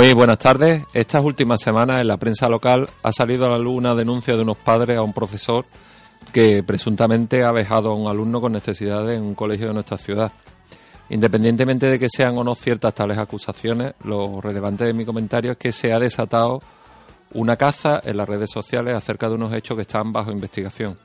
[0.00, 0.84] Muy buenas tardes.
[0.94, 4.40] Estas últimas semanas en la prensa local ha salido a la luz una denuncia de
[4.40, 5.66] unos padres a un profesor
[6.32, 10.32] que presuntamente ha vejado a un alumno con necesidades en un colegio de nuestra ciudad.
[11.10, 15.58] Independientemente de que sean o no ciertas tales acusaciones, lo relevante de mi comentario es
[15.58, 16.62] que se ha desatado
[17.34, 20.96] una caza en las redes sociales acerca de unos hechos que están bajo investigación.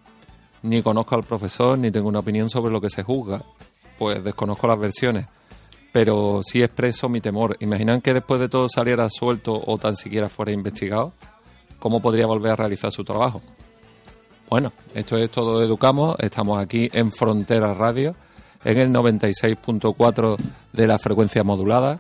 [0.61, 3.43] Ni conozco al profesor ni tengo una opinión sobre lo que se juzga,
[3.99, 5.27] pues desconozco las versiones
[5.95, 7.55] pero sí expreso mi temor.
[7.61, 11.13] ¿Imaginan que después de todo saliera suelto o tan siquiera fuera investigado?
[11.79, 13.41] ¿Cómo podría volver a realizar su trabajo?
[14.49, 16.17] Bueno, esto es todo Educamos.
[16.19, 18.13] Estamos aquí en Frontera Radio,
[18.65, 20.35] en el 96.4
[20.73, 21.97] de la frecuencia modulada.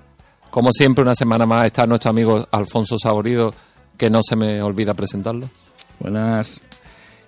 [0.51, 3.53] Como siempre, una semana más está nuestro amigo Alfonso Saborido,
[3.97, 5.47] que no se me olvida presentarlo.
[6.01, 6.61] Buenas.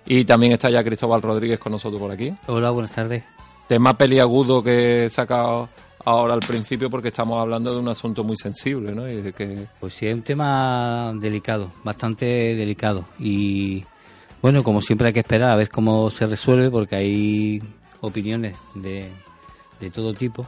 [0.04, 2.30] Y también está ya Cristóbal Rodríguez con nosotros por aquí.
[2.46, 3.24] Hola, buenas tardes.
[3.68, 5.68] Tema peliagudo que he sacado
[6.04, 9.10] ahora al principio porque estamos hablando de un asunto muy sensible, ¿no?
[9.10, 9.66] Y que...
[9.78, 12.24] Pues sí, es un tema delicado, bastante
[12.56, 13.04] delicado.
[13.18, 13.84] Y
[14.40, 17.62] bueno, como siempre hay que esperar a ver cómo se resuelve porque hay
[18.00, 19.10] opiniones de,
[19.80, 20.46] de todo tipo.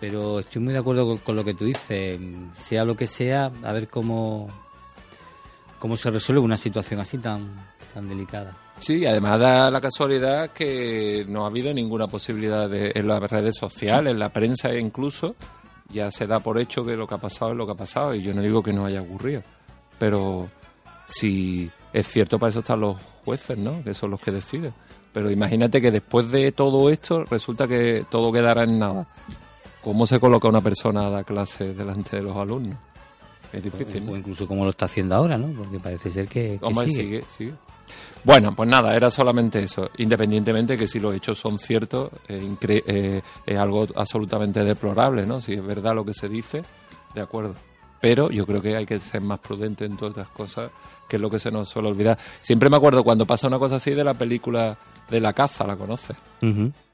[0.00, 2.18] Pero estoy muy de acuerdo con, lo que tú dices,
[2.54, 4.48] sea lo que sea, a ver cómo,
[5.78, 8.56] cómo se resuelve una situación así tan, tan delicada.
[8.80, 13.56] Sí, además da la casualidad que no ha habido ninguna posibilidad de, en las redes
[13.56, 15.36] sociales, en la prensa incluso,
[15.88, 18.14] ya se da por hecho que lo que ha pasado es lo que ha pasado
[18.14, 19.42] y yo no digo que no haya ocurrido,
[19.98, 20.48] pero
[21.06, 23.82] si es cierto para eso están los jueces, ¿no?
[23.84, 24.74] Que son los que deciden.
[25.12, 29.06] Pero imagínate que después de todo esto resulta que todo quedará en nada.
[29.82, 32.76] ¿Cómo se coloca una persona a dar clases delante de los alumnos?
[33.52, 34.08] Es difícil.
[34.08, 35.56] O, incluso como lo está haciendo ahora, ¿no?
[35.56, 36.90] Porque parece ser que, sigue.
[36.90, 37.52] sigue, sigue.
[38.24, 39.90] Bueno, pues nada, era solamente eso.
[39.98, 45.42] Independientemente que si los hechos son ciertos, eh, eh, es algo absolutamente deplorable, ¿no?
[45.42, 46.62] Si es verdad lo que se dice,
[47.14, 47.54] de acuerdo.
[48.00, 50.70] Pero yo creo que hay que ser más prudente en todas estas cosas,
[51.06, 52.18] que es lo que se nos suele olvidar.
[52.40, 54.76] Siempre me acuerdo cuando pasa una cosa así de la película
[55.10, 56.16] de la caza, ¿la conoces?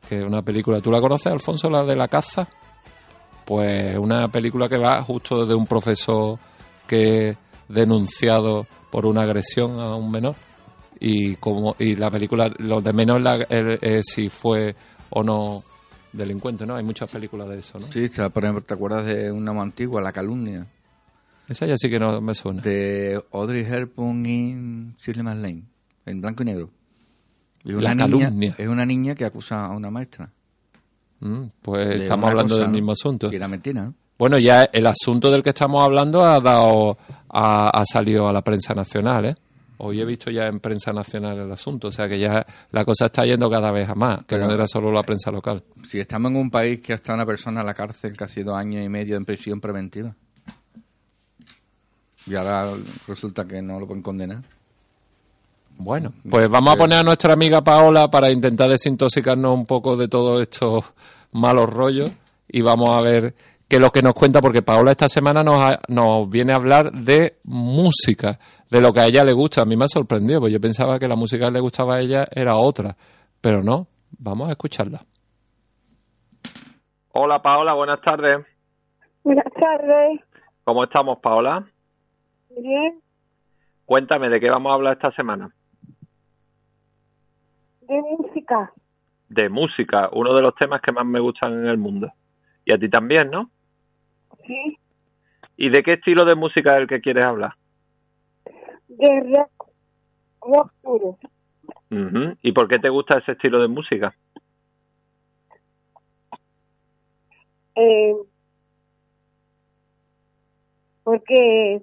[0.08, 2.48] Que es una película, ¿tú la conoces, Alfonso, la de la caza?
[3.44, 6.38] Pues una película que va justo de un profesor
[6.86, 7.36] que
[7.68, 10.34] denunciado por una agresión a un menor
[11.00, 13.46] y como y la película lo de menos la,
[14.02, 14.76] si fue
[15.08, 15.64] o no
[16.12, 16.76] delincuente, ¿no?
[16.76, 17.90] Hay muchas películas de eso, ¿no?
[17.90, 20.66] Sí, por ejemplo, ¿te acuerdas de una más antigua, La calumnia?
[21.48, 22.62] Esa ya sí que no me suena.
[22.62, 25.62] De Audrey Hepburn y Shirley Lane,
[26.06, 26.70] en blanco y negro.
[27.64, 28.54] la calumnia.
[28.56, 30.30] Es una niña que acusa a una maestra.
[31.20, 33.30] Mm, pues estamos hablando del mismo asunto.
[33.32, 37.84] Y era mentira, Bueno, ya el asunto del que estamos hablando ha dado ha, ha
[37.84, 39.34] salido a la prensa nacional, ¿eh?
[39.82, 43.06] Hoy he visto ya en prensa nacional el asunto, o sea que ya la cosa
[43.06, 45.62] está yendo cada vez a más, que no era solo la prensa local.
[45.82, 48.84] Si estamos en un país que hasta una persona en la cárcel casi dos años
[48.84, 50.14] y medio en prisión preventiva,
[52.26, 52.72] y ahora
[53.08, 54.42] resulta que no lo pueden condenar.
[55.78, 60.08] Bueno, pues vamos a poner a nuestra amiga Paola para intentar desintoxicarnos un poco de
[60.08, 60.84] todos estos
[61.32, 62.10] malos rollos
[62.48, 63.34] y vamos a ver
[63.70, 66.90] qué es lo que nos cuenta, porque Paola esta semana nos, nos viene a hablar
[66.90, 68.38] de música
[68.68, 69.62] de lo que a ella le gusta.
[69.62, 72.00] A mí me ha sorprendido, porque yo pensaba que la música que le gustaba a
[72.00, 72.96] ella era otra,
[73.40, 73.86] pero no.
[74.18, 75.00] Vamos a escucharla.
[77.12, 78.44] Hola Paola, buenas tardes.
[79.22, 80.20] Buenas tardes.
[80.64, 81.64] ¿Cómo estamos, Paola?
[82.50, 83.00] Bien,
[83.86, 85.50] Cuéntame, ¿de qué vamos a hablar esta semana?
[87.82, 88.72] de música.
[89.28, 92.12] De música, uno de los temas que más me gustan en el mundo.
[92.64, 93.50] Y a ti también, ¿no?
[94.46, 94.78] Sí,
[95.56, 97.52] ¿Y de qué estilo de música es el que quieres hablar?
[98.88, 99.68] de rock.
[100.40, 101.18] Rock puro.
[102.42, 104.14] ¿Y por qué te gusta ese estilo de música?
[107.76, 108.14] Eh,
[111.04, 111.82] porque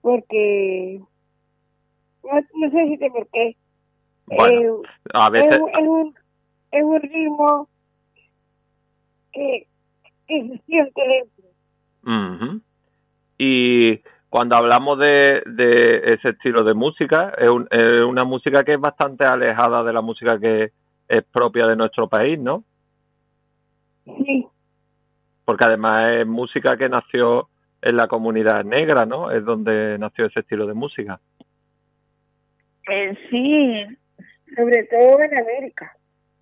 [0.00, 1.00] porque
[2.22, 3.56] no, no sé decirte por qué
[4.26, 5.60] Bueno, Eh, a es, veces...
[5.78, 6.14] es un
[6.72, 7.68] es un ritmo
[9.32, 9.66] que,
[10.26, 11.44] que se siente dentro.
[13.38, 13.98] Y
[14.28, 18.80] cuando hablamos de, de ese estilo de música, es, un- es una música que es
[18.80, 20.72] bastante alejada de la música que
[21.08, 22.64] es propia de nuestro país, ¿no?
[24.04, 24.46] sí
[25.44, 27.48] Porque además es música que nació
[27.82, 29.30] en la comunidad negra, ¿no?
[29.30, 31.18] Es donde nació ese estilo de música.
[32.88, 33.84] Eh, sí
[34.56, 35.92] sobre todo en América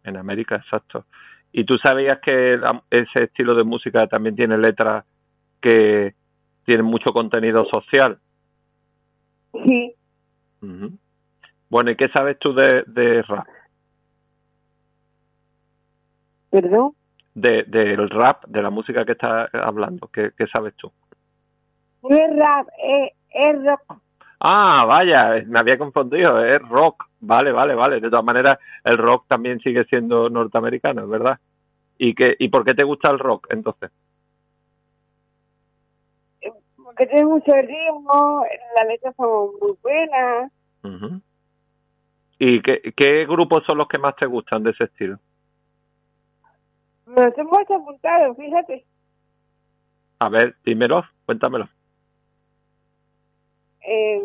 [0.05, 1.05] En América, exacto.
[1.53, 5.05] ¿Y tú sabías que la- ese estilo de música también tiene letras
[5.61, 6.15] que
[6.65, 8.19] tienen mucho contenido social?
[9.65, 9.95] sí.
[11.71, 13.47] Bueno, ¿y qué sabes tú de, de rap?
[16.51, 16.93] perdón
[17.35, 20.09] De, del rap, de la música que estás hablando.
[20.13, 20.93] ¿Qué, qué sabes tú?
[22.03, 24.01] no es rap es, es rock
[24.41, 27.08] Ah, vaya, me había confundido, es rock.
[27.21, 28.01] Vale, vale, vale.
[28.01, 31.39] De todas maneras, el rock también sigue siendo norteamericano, es verdad.
[31.99, 33.91] ¿Y, qué, ¿Y por qué te gusta el rock entonces?
[36.89, 38.45] porque tiene mucho ritmo,
[38.77, 40.51] las letras son muy buenas.
[42.39, 45.19] ¿Y qué, qué grupos son los que más te gustan de ese estilo?
[47.07, 48.87] Nos hemos apuntado, fíjate.
[50.19, 51.69] A ver, dímelo, cuéntamelo.
[53.83, 54.23] Eh,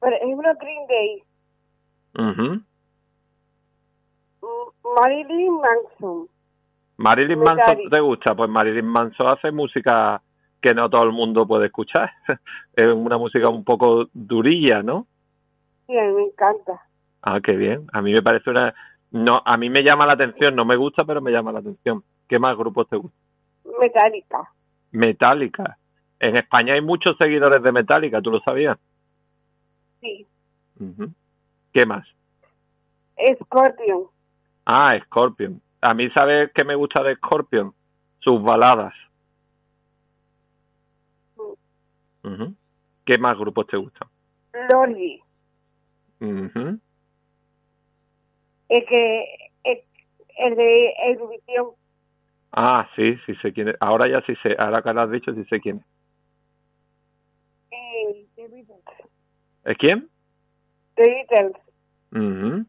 [0.00, 1.22] por ejemplo, Green Day.
[2.16, 2.62] M-
[4.96, 6.28] Marilyn Manson.
[6.96, 7.38] Marilyn.
[7.38, 10.20] Manson te gusta, pues Marilyn Manson hace música
[10.60, 12.10] que no todo el mundo puede escuchar.
[12.76, 15.06] es una música un poco durilla, ¿no?
[15.86, 16.80] Sí, a mí me encanta.
[17.22, 17.86] Ah, qué bien.
[17.92, 18.74] A mí me parece una
[19.12, 22.04] no, a mí me llama la atención, no me gusta, pero me llama la atención.
[22.28, 23.20] ¿Qué más grupos te gustan?
[23.80, 24.48] Metallica.
[24.92, 25.78] Metallica.
[26.20, 28.78] En España hay muchos seguidores de Metallica, ¿tú lo sabías?
[30.00, 30.26] Sí.
[31.72, 32.06] ¿Qué más?
[33.42, 34.06] Scorpion.
[34.64, 35.60] Ah, Scorpion.
[35.80, 37.74] A mí, ¿sabes qué me gusta de Scorpion?
[38.20, 38.94] Sus baladas.
[42.22, 42.54] Ujú.
[43.04, 44.08] ¿Qué más grupos te gustan?
[44.70, 45.20] Lordi.
[46.20, 46.78] Ujú.
[48.68, 49.24] El que,
[49.64, 49.82] el,
[50.38, 51.70] el de Eurovisión.
[52.52, 53.76] Ah, sí, sí sé quién es.
[53.80, 54.54] Ahora ya sí sé.
[54.58, 55.84] Ahora que lo has dicho, sí sé quién es.
[57.72, 58.10] Eh.
[59.64, 60.08] ¿Es quién?
[60.96, 61.56] The Beatles.
[62.12, 62.66] Ujú.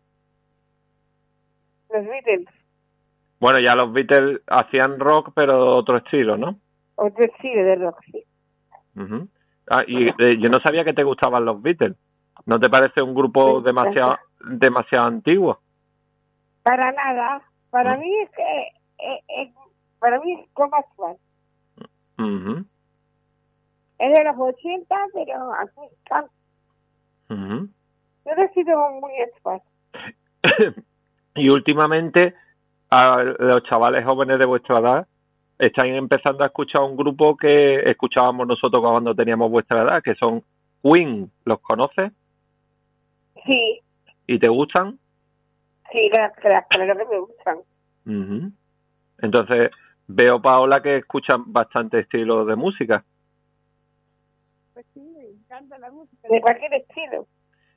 [1.94, 2.48] Los Beatles.
[3.40, 6.60] Bueno, ya los Beatles hacían rock, pero otro estilo, ¿no?
[6.96, 8.24] Otro estilo de rock, sí.
[9.70, 11.96] Ah, y eh, yo no sabía que te gustaban los Beatles.
[12.46, 15.60] ¿No te parece un grupo demasiado demasiado antiguo?
[16.64, 17.42] Para nada.
[17.70, 18.00] Para Mm.
[18.00, 18.44] mí es que
[19.00, 19.54] eh, eh,
[20.00, 21.18] para mí es como actual.
[22.18, 22.66] Ujú,
[24.00, 25.80] Es de los 80, pero así
[27.36, 29.62] Yo he sido muy actual.
[31.36, 32.34] y últimamente
[32.90, 35.08] a los chavales jóvenes de vuestra edad
[35.58, 40.44] están empezando a escuchar un grupo que escuchábamos nosotros cuando teníamos vuestra edad, que son
[40.84, 41.32] Queen.
[41.46, 42.12] ¿Los conoces?
[43.46, 43.80] Sí,
[44.28, 44.98] ¿Y te gustan?
[45.92, 46.34] sí, claro,
[46.70, 47.58] claro que me gustan.
[48.06, 48.52] Ujú.
[49.20, 49.72] Entonces
[50.08, 53.04] veo, Paola, que escuchan bastante estilo de música.
[54.74, 55.11] Pues sí,
[55.52, 56.28] encanta la música.
[56.30, 57.28] De cualquier estilo.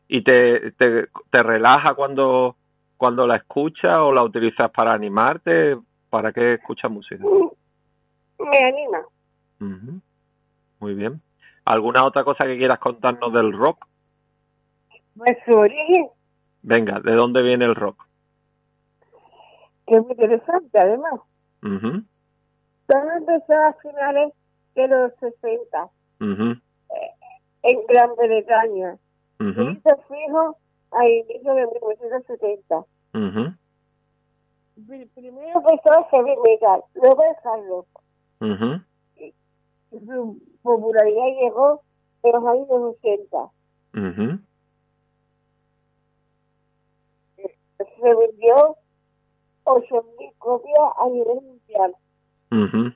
[0.06, 2.56] ¿Y te, te, te relaja cuando,
[2.96, 5.76] cuando la escuchas o la utilizas para animarte?
[6.10, 7.24] ¿Para qué escuchas música?
[8.38, 9.00] Me anima.
[9.60, 10.00] Ujú.
[10.80, 11.20] Muy bien.
[11.64, 13.86] ¿Alguna otra cosa que quieras contarnos del rock?
[15.16, 16.08] Pues su origen,
[16.62, 18.04] Venga, ¿de dónde viene el rock?
[19.86, 21.12] que es muy interesante, además.
[21.62, 22.02] Ujú,
[22.86, 24.32] Todo empezó a finales
[24.74, 25.88] de los 60
[26.20, 26.58] ujú,
[27.64, 28.96] en Gran Bretaña.
[29.38, 30.56] Se ujú, hizo fijo
[30.92, 32.78] a inicios de 1970.
[33.14, 33.54] ujú,
[34.86, 37.88] Pri- Primero empezó el heavy metal, luego el hard rock.
[38.40, 38.80] ujú,
[39.90, 41.82] Su popularidad llegó
[42.22, 43.50] en los años 80.
[43.94, 44.38] ujú.
[48.00, 48.76] Se vendió
[49.64, 51.94] 8.000 copias a nivel mundial.
[52.50, 52.92] Ujú.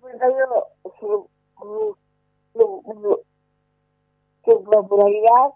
[0.00, 0.12] fue
[1.00, 1.28] su,
[2.56, 3.22] su,
[4.44, 5.50] su, popularidad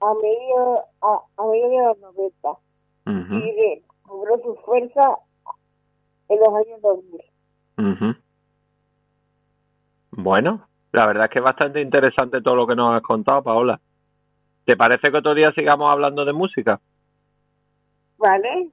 [0.00, 2.48] a medio, a, a medio de los 90
[3.06, 5.18] Ujú, y de, cobró su fuerza
[6.28, 7.20] en los años 2000.
[7.78, 8.14] ujú.
[10.10, 13.80] Bueno, la verdad es que es bastante interesante todo lo que nos has contado, Paola.
[14.64, 16.80] ¿Te parece que otro día sigamos hablando de música?
[18.18, 18.70] ¿Vale?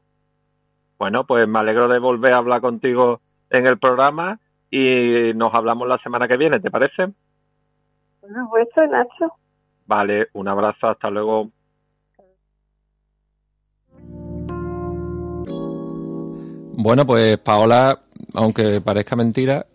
[0.97, 4.39] Bueno, pues me alegro de volver a hablar contigo en el programa
[4.77, 7.07] y nos hablamos la semana que viene, ¿te parece?
[8.19, 9.33] Por supuesto, Nacho.
[9.85, 11.49] Vale, un abrazo, hasta luego.
[16.77, 18.01] Bueno, pues Paola,
[18.33, 19.65] aunque parezca mentira,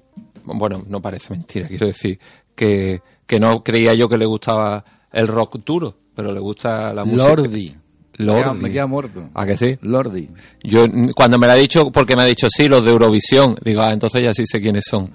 [0.45, 2.19] bueno, no parece mentira, quiero decir,
[2.55, 7.05] que, que no creía yo que le gustaba el rock duro, pero le gusta la
[7.07, 7.37] música.
[7.37, 7.80] Lordi.
[8.21, 8.39] Lordi.
[8.41, 9.29] Me queda- Me queda muerto.
[9.35, 9.79] ¿A que sí?
[9.83, 10.29] Lordi.
[10.63, 13.83] Yo cuando me lo ha dicho, porque me ha dicho sí, los de Eurovisión, digo,
[13.83, 15.11] ah, entonces ya sí sé quiénes son.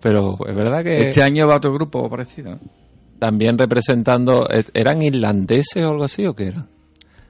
[0.00, 2.58] Pero es verdad que Este año va otro grupo parecido.
[3.18, 6.66] también representando, ¿eran irlandeses o algo así o qué era?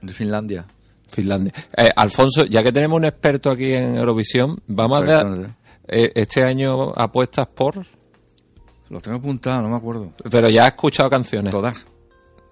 [0.01, 0.65] De Finlandia.
[1.09, 1.53] Finlandia.
[1.77, 5.49] Eh, Alfonso, ya que tenemos un experto aquí en Eurovisión, vamos a ver
[5.87, 7.85] eh, este año apuestas por,
[8.89, 10.11] Los tengo apuntados, no me acuerdo.
[10.29, 11.51] pero ya has escuchado canciones.
[11.51, 11.85] Todas.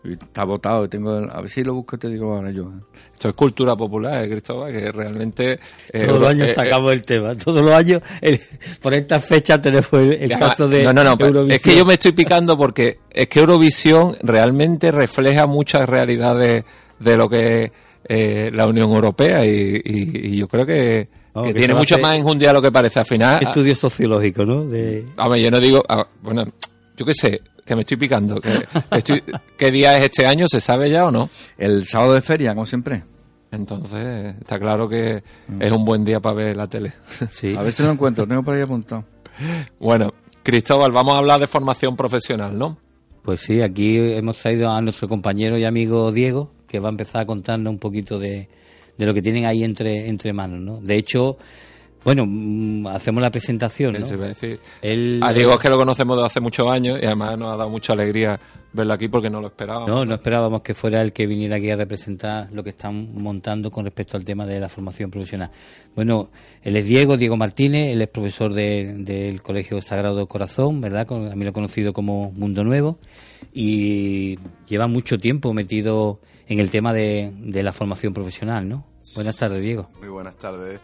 [0.06, 0.88] Y está votado.
[0.90, 2.64] Tengo el- a ver si lo busco y te digo ahora yo.
[2.64, 2.82] ¿eh?
[3.14, 5.60] Esto es cultura popular, eh, Cristóbal, que realmente...
[5.94, 7.36] eh, Todos los años eh, sacamos el tema.
[7.38, 8.40] Todos los años, el-
[8.82, 11.56] por esta fecha tenemos el, el caso de no, no, no, pero Eurovisión.
[11.56, 16.64] es que yo me estoy picando porque es que Eurovisión realmente refleja muchas realidades
[17.00, 17.72] de lo que es
[18.08, 21.78] eh, la Unión Europea y, y- y yo creo que, Vamos, que que tiene a
[21.78, 23.00] mucho más enjundia de lo que parece.
[23.00, 24.66] Al final, Estudio sociológico, ¿no?
[24.66, 25.06] De...
[25.18, 26.46] hombre, yo no digo, ah, bueno,
[26.96, 28.40] yo qué sé, que me estoy picando.
[28.40, 28.50] Que
[28.92, 29.24] estoy-
[29.58, 30.48] ¿Qué día es este año?
[30.48, 31.30] ¿Se sabe ya o no?
[31.58, 33.04] El sábado de feria, como siempre.
[33.52, 35.24] Entonces, está claro que
[35.60, 36.94] es un buen día para ver la tele.
[37.32, 37.56] Sí.
[37.56, 38.28] A ver si lo encuentro.
[38.28, 39.06] Tengo por ahí apuntado.
[39.80, 42.78] Bueno, Cristóbal, vamos a hablar de formación profesional, ¿no?
[43.24, 47.22] Pues sí, aquí hemos traído a nuestro compañero y amigo Diego, que va a empezar
[47.22, 48.48] a contarnos un poquito de,
[48.98, 50.80] de lo que tienen ahí entre, entre manos, ¿no?
[50.82, 51.38] De hecho,
[52.06, 54.06] bueno, mm, hacemos la presentación, ¿no?
[54.06, 54.60] Eso iba a decir.
[54.82, 57.58] Él, A Diego es que lo conocemos desde hace muchos años y además nos ha
[57.58, 58.40] dado mucha alegría
[58.72, 59.90] verlo aquí porque no lo esperábamos.
[59.90, 63.72] No, no esperábamos que fuera el que viniera aquí a representar lo que están montando
[63.72, 65.50] con respecto al tema de la formación profesional.
[65.96, 66.30] Bueno,
[66.62, 71.08] él es Diego, Diego Martínez, él es profesor de- del Colegio Sagrado Corazón, ¿verdad?
[71.08, 73.00] Con- A mí lo he conocido como Mundo Nuevo
[73.54, 78.86] y lleva mucho tiempo metido en el tema de, de la formación profesional, ¿no?
[79.16, 79.90] Buenas tardes, Diego.
[80.00, 80.80] Muy buenas tardes.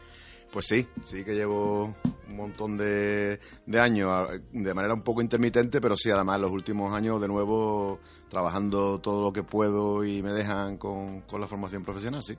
[0.52, 1.96] Pues sí, sí que llevo
[2.28, 6.94] un montón de, de años, de manera un poco intermitente, pero sí, además los últimos
[6.94, 11.84] años de nuevo trabajando todo lo que puedo y me dejan con, con la formación
[11.84, 12.38] profesional, sí.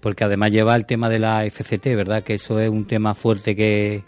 [0.00, 2.22] Porque además lleva el tema de la FCT, ¿verdad?
[2.22, 4.04] Que eso es un tema fuerte que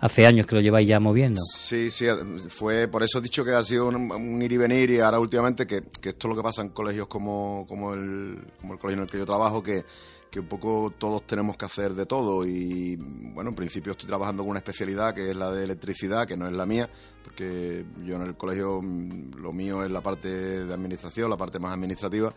[0.00, 1.40] hace años que lo lleváis ya moviendo.
[1.42, 2.06] Sí, sí,
[2.48, 5.18] fue por eso he dicho que ha sido un, un ir y venir y ahora
[5.18, 8.78] últimamente que, que esto es lo que pasa en colegios como, como, el, como el
[8.78, 9.84] colegio en el que yo trabajo, que,
[10.30, 14.42] que un poco todos tenemos que hacer de todo y bueno, en principio estoy trabajando
[14.42, 16.88] con una especialidad que es la de electricidad, que no es la mía,
[17.24, 20.28] porque yo en el colegio mm, lo mío es la parte
[20.64, 22.32] de administración, la parte más administrativa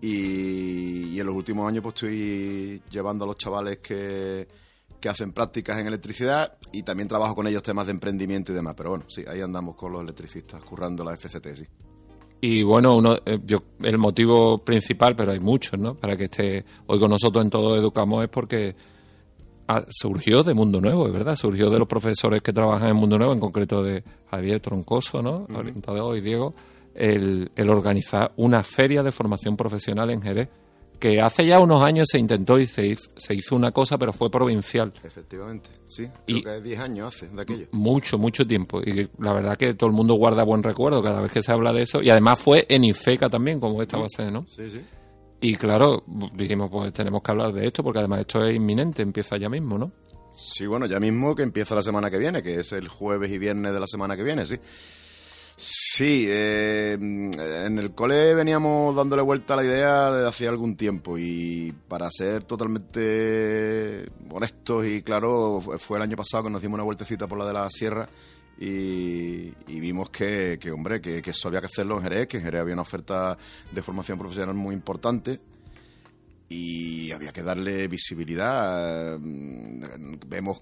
[0.00, 4.48] y, en los últimos años pues estoy llevando a los chavales que
[5.00, 8.72] que hacen prácticas en electricidad y también trabajo con ellos temas de emprendimiento y demás.
[8.74, 11.66] Pero bueno, sí, ahí andamos con los electricistas, currando la FCT, sí.
[12.46, 15.94] Y bueno, uno, eh, yo, el motivo principal, pero hay muchos, ¿no?
[15.94, 18.76] Para que esté hoy con nosotros en Todo Educamos es porque
[19.66, 23.16] ah, surgió de Mundo Nuevo, es verdad, surgió de los profesores que trabajan en Mundo
[23.16, 25.46] Nuevo, en concreto de Javier Troncoso, ¿no?
[25.56, 26.52] Orientador y Diego,
[26.94, 30.50] el, el organizar una feria de formación profesional en Jerez,
[31.04, 34.10] que hace ya unos años se intentó y se hizo, se hizo una cosa, pero
[34.14, 34.90] fue provincial.
[35.04, 36.08] Efectivamente, sí.
[36.26, 37.66] Y- Creo que 10 años hace de aquello.
[37.72, 38.80] Mucho, mucho tiempo.
[38.80, 41.74] Y la verdad que todo el mundo guarda buen recuerdo cada vez que se habla
[41.74, 42.00] de eso.
[42.00, 44.46] Y además fue en IFECA también, como esta ser, ¿no?
[44.48, 44.80] Sí, sí.
[45.42, 46.02] Y claro,
[46.34, 49.76] dijimos, pues tenemos que hablar de esto porque además esto es inminente, empieza ya mismo,
[49.76, 49.92] ¿no?
[50.32, 53.36] Sí, bueno, ya mismo que empieza la semana que viene, que es el jueves y
[53.38, 54.56] viernes de la semana que viene, sí.
[55.96, 61.16] Sí, eh, en el cole veníamos dándole vuelta a la idea desde hace algún tiempo
[61.16, 66.82] y para ser totalmente honestos y claro, fue- el año pasado que nos dimos una
[66.82, 68.08] vueltecita por la de la sierra
[68.58, 72.42] y, vimos que, que, hombre, que, que eso había que hacerlo en Jerez, que en
[72.42, 73.38] Jerez había una oferta
[73.70, 75.38] de formación profesional muy importante
[76.48, 79.14] y había que darle visibilidad.
[79.14, 80.60] eh, Vemos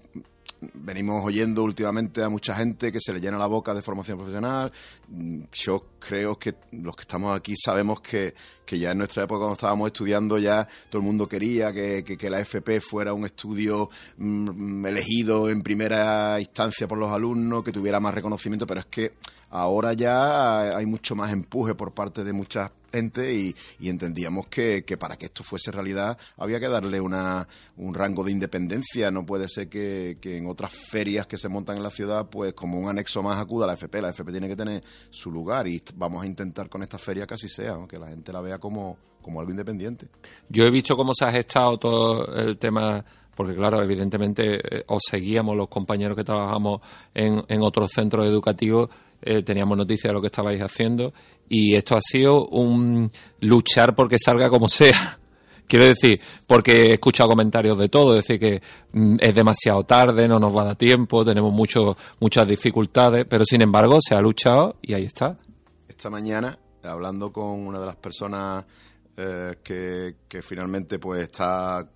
[0.73, 4.71] venimos oyendo últimamente a mucha gente que se le llena la boca de formación profesional.
[5.53, 8.33] Yo creo que los que estamos aquí sabemos que,
[8.65, 12.17] que ya en nuestra época cuando estábamos estudiando ya todo el mundo quería que, que-
[12.17, 17.71] que la FP fuera un estudio mm, elegido en primera instancia por los alumnos, que
[17.71, 19.13] tuviera más reconocimiento, pero es que
[19.53, 24.83] ahora ya hay mucho más empuje por parte de mucha gente y, y entendíamos que,
[24.83, 29.11] que para que esto fuese realidad había que darle una, un rango de independencia.
[29.11, 32.53] No puede ser que, que en otras ferias que se montan en la ciudad, pues
[32.53, 34.01] como un anexo más acuda a la FP.
[34.01, 37.35] La FP tiene que tener su lugar y vamos a intentar con esta feria que
[37.35, 37.87] así sea, ¿no?
[37.87, 40.07] que la gente la vea como, como algo independiente.
[40.49, 43.05] Yo he visto cómo se ha gestado todo el tema,
[43.35, 46.81] porque claro, evidentemente eh, os seguíamos los compañeros que trabajamos
[47.13, 48.89] en, en otros centros educativos,
[49.25, 51.13] eh, teníamos noticias de lo que estabais haciendo
[51.49, 53.09] y esto ha sido un
[53.41, 55.19] luchar porque salga como sea.
[55.67, 58.61] Quiero decir, porque he escuchado comentarios de todo, es decir, que
[58.91, 63.45] mm, es demasiado tarde, no nos va a dar tiempo, tenemos mucho, muchas dificultades, pero
[63.45, 65.37] sin embargo se ha luchado y ahí está.
[65.87, 68.65] esta mañana hablando con una de las personas
[69.15, 71.87] eh, que, que finalmente pues está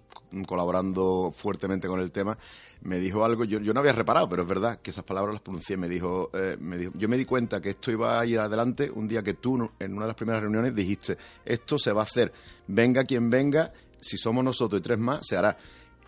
[0.46, 2.38] colaborando fuertemente con el tema
[2.82, 5.42] me dijo algo yo, yo no había reparado pero es verdad que esas palabras las
[5.42, 8.40] pronuncié me dijo, eh, me dijo yo me di cuenta que esto iba a ir
[8.40, 12.02] adelante un día que tú en una de las primeras reuniones dijiste esto se va
[12.02, 12.32] a hacer
[12.68, 15.58] venga quien venga si somos nosotros y tres más se hará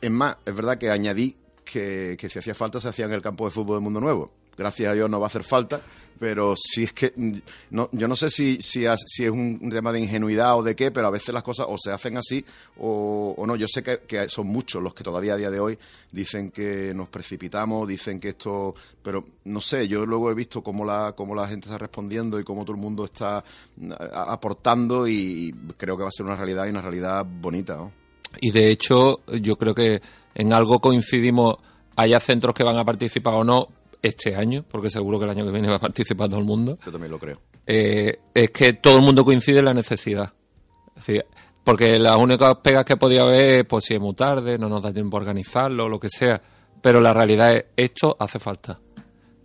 [0.01, 3.21] es más es verdad que añadí que, que si hacía falta se hacía en el
[3.21, 4.38] campo de fútbol del Mundo Nuevo.
[4.59, 5.79] Gracias a Dios no va a hacer falta,
[6.19, 7.31] pero sí es que mm,
[7.69, 10.91] no, yo no sé si, si, si es un tema de ingenuidad o de qué,
[10.91, 12.43] pero a veces las cosas o se hacen así
[12.77, 13.55] o, o no.
[13.55, 15.77] Yo sé que, son muchos los que todavía a día de hoy
[16.11, 20.83] dicen que nos precipitamos, dicen que esto, pero no sé, yo luego he visto cómo
[20.83, 23.41] la, cómo la gente está respondiendo y cómo todo el mundo está
[23.77, 27.89] mm, aportando y creo que va a ser una realidad y una realidad bonita.
[28.41, 30.01] Y de hecho, yo creo que
[30.35, 31.55] en algo coincidimos,
[31.95, 35.46] haya centros que van a participar o no este año, porque seguro que el año
[35.46, 37.39] que viene va a participar todo el mundo, Yo también lo creo.
[37.65, 40.34] eh, es que todo el mundo coincide en la necesidad.
[40.96, 41.25] Es decir,
[41.63, 44.82] porque las únicas pegas que podía haber es, pues si es muy tarde, no nos
[44.82, 46.41] da tiempo a organizarlo, lo que sea.
[46.82, 48.77] Pero la realidad es, esto hace falta.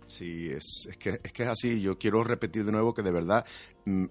[0.05, 1.81] Sí, es, es, que, es que es así.
[1.81, 3.45] Yo quiero repetir de nuevo que de verdad
[3.85, 4.05] mm,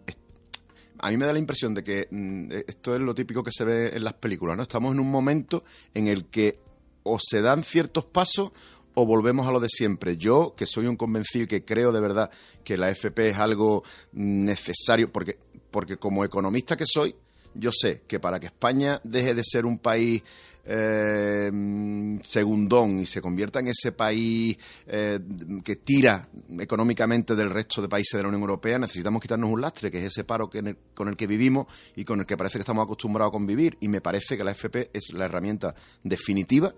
[0.99, 3.65] a mí me da la impresión de que mm, esto es lo típico que se
[3.65, 4.63] ve en las películas, ¿no?
[4.63, 6.61] Estamos en un momento en el que
[7.03, 8.53] o se dan ciertos pasos
[8.95, 10.17] o volvemos a lo de siempre.
[10.17, 12.31] Yo, que soy un convencido y que creo de verdad
[12.63, 15.37] que la FP es algo necesario, porque,
[15.71, 17.15] porque como economista que soy,
[17.55, 20.23] yo sé que para que España deje de ser un país
[20.67, 25.21] eh, segundón y se convierta en ese país eh,
[25.63, 26.29] que tira
[26.59, 30.05] económicamente del resto de países de la Unión Europea, necesitamos quitarnos un lastre, que es
[30.07, 32.85] ese paro que el- con el que vivimos y con el que parece que estamos
[32.85, 33.77] acostumbrados a convivir.
[33.81, 36.73] Y me parece que la FP es la herramienta definitiva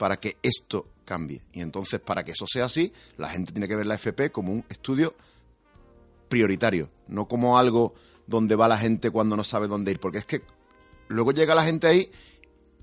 [0.00, 1.42] para que esto cambie.
[1.52, 4.50] Y entonces, para que eso sea así, la gente tiene que ver la FP como
[4.50, 5.14] un estudio
[6.30, 7.92] prioritario, no como algo
[8.26, 10.40] donde va la gente cuando no sabe dónde ir, porque es que
[11.08, 12.10] luego llega la gente ahí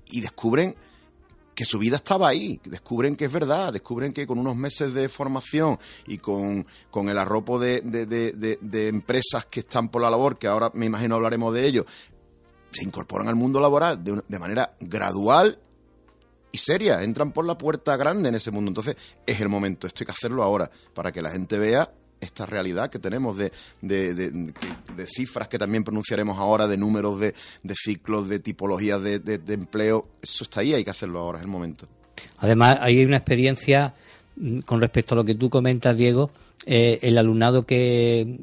[0.06, 0.76] y descubren
[1.56, 5.08] que su vida estaba ahí, descubren que es verdad, descubren que con unos meses de
[5.08, 5.76] formación
[6.06, 10.38] y con, con el arropo de, de- de- de- empresas que están por la labor,
[10.38, 11.84] que ahora me imagino hablaremos de ello,
[12.70, 15.58] se incorporan al mundo laboral de manera gradual
[16.52, 18.70] y seria, entran por la puerta grande en ese mundo.
[18.70, 22.46] Entonces es el momento, esto hay que hacerlo ahora, para que la gente vea esta
[22.46, 24.30] realidad que tenemos de, de, de-
[24.96, 27.32] de cifras que también pronunciaremos ahora, de números de,
[27.76, 30.08] ciclos, de tipologías de, empleo.
[30.20, 31.86] Eso está ahí, hay que hacerlo ahora, es el momento.
[32.38, 33.94] Además, hay una experiencia
[34.36, 36.30] mm, con respecto a lo que tú comentas, Diego.
[36.66, 38.40] Eh, el alumnado que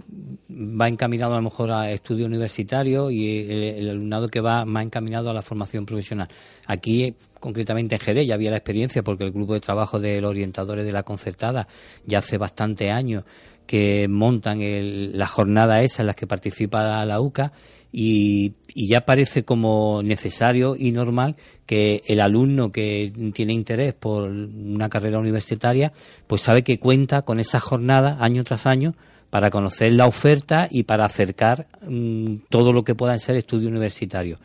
[0.49, 4.85] va encaminado a lo mejor a estudios universitarios y el, el alumnado que va más
[4.85, 6.29] encaminado a la formación profesional.
[6.65, 10.21] Aquí, eh, concretamente en Jerez, ya había la experiencia porque el grupo de trabajo de
[10.21, 11.67] los orientadores de la concertada
[12.05, 13.25] ya hace bastante años
[13.65, 17.51] que montan el- la jornada esa en las que participa la, UCA
[17.91, 24.29] y, y ya parece como necesario y normal que el alumno que tiene interés por
[24.29, 25.93] una carrera universitaria
[26.27, 28.95] pues sabe que cuenta con esa jornada año tras año
[29.29, 34.39] para conocer la oferta y para acercar mm, todo lo que puedan ser estudios universitarios.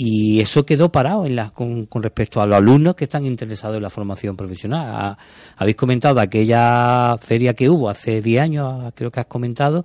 [0.00, 3.82] Y eso quedó parado en la, con, respecto a los alumnos que están interesados en
[3.82, 4.86] la formación profesional.
[4.86, 5.18] Ha-
[5.56, 9.84] habéis comentado aquella feria que hubo hace 10 años, creo que has comentado,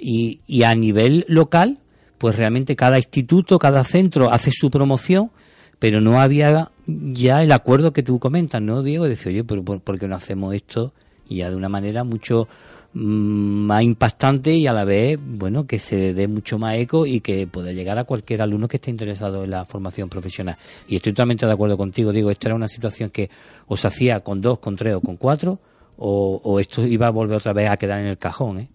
[0.00, 1.78] y, a nivel local,
[2.18, 5.32] pues realmente cada instituto, cada centro hace su promoción,
[5.80, 9.04] pero no había ya el acuerdo que tú comentas, ¿no, Diego?
[9.04, 10.92] De decir, oye, pero ¿por, por qué no hacemos esto?
[11.28, 12.46] Ya de una manera mucho
[12.94, 17.46] más impactante y a la vez, bueno, que se dé mucho más eco y que
[17.46, 20.56] pueda llegar a cualquier alumno que esté interesado en la formación profesional.
[20.88, 23.30] Y estoy totalmente de acuerdo contigo, digo, esta era una situación que
[23.66, 25.58] os hacía con dos, con tres o con cuatro,
[25.98, 28.68] o, o esto iba a volver otra vez a quedar en el cajón, ¿eh?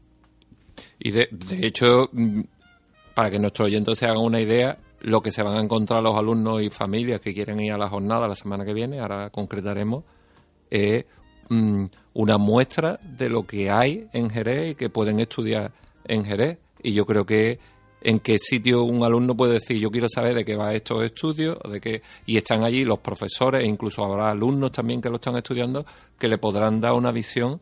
[1.00, 2.42] Y de, de hecho, mm,
[3.14, 6.18] para que nuestros oyentes se hagan una idea, lo que se van a encontrar los
[6.18, 10.04] alumnos y familias que quieren ir a la jornada la semana que viene, ahora concretaremos,
[10.70, 11.06] es
[11.50, 15.72] mm, una muestra de lo que hay en Jerez y que pueden estudiar
[16.06, 16.58] en Jerez.
[16.82, 17.60] Y yo creo que
[18.02, 21.58] en qué sitio un alumno puede decir yo quiero saber de qué va estos estudios
[21.72, 25.38] de qué y están allí los profesores e incluso habrá alumnos también que lo están
[25.38, 25.86] estudiando
[26.20, 27.62] que le podrán dar una visión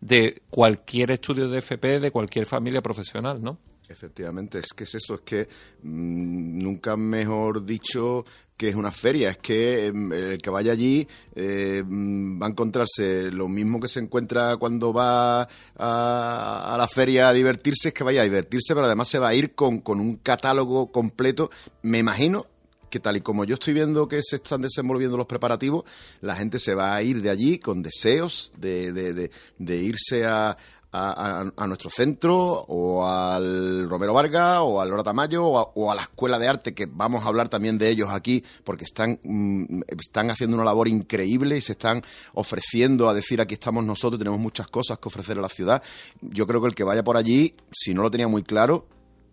[0.00, 3.58] de cualquier estudio de FP de cualquier familia profesional, ¿no?
[3.92, 5.48] Efectivamente, es que es eso, es que
[5.82, 8.24] mm, nunca mejor dicho
[8.56, 12.50] que es una feria, es que em, el que vaya allí eh, mm, va a
[12.50, 15.42] encontrarse lo mismo que se encuentra cuando va
[15.76, 19.34] a, la feria a divertirse, es que vaya a divertirse, pero además se va a
[19.34, 21.50] ir con, con un catálogo completo,
[21.82, 22.46] me imagino,
[22.88, 25.84] que tal y como yo estoy viendo que se están desenvolviendo los preparativos,
[26.22, 30.24] la gente se va a ir de allí con deseos de, de, de, de irse
[30.24, 30.56] a,
[30.92, 35.94] a, nuestro centro o al Romero Vargas o al Lora Tamayo o a, o a,
[35.94, 39.82] la Escuela de Arte, que vamos a hablar también de ellos aquí porque están, mm,
[39.88, 42.02] están haciendo una labor increíble y se están
[42.34, 45.82] ofreciendo a decir aquí estamos nosotros, tenemos muchas cosas que ofrecer a la ciudad.
[46.20, 48.86] Yo creo que el que vaya por allí, si no lo tenía muy claro,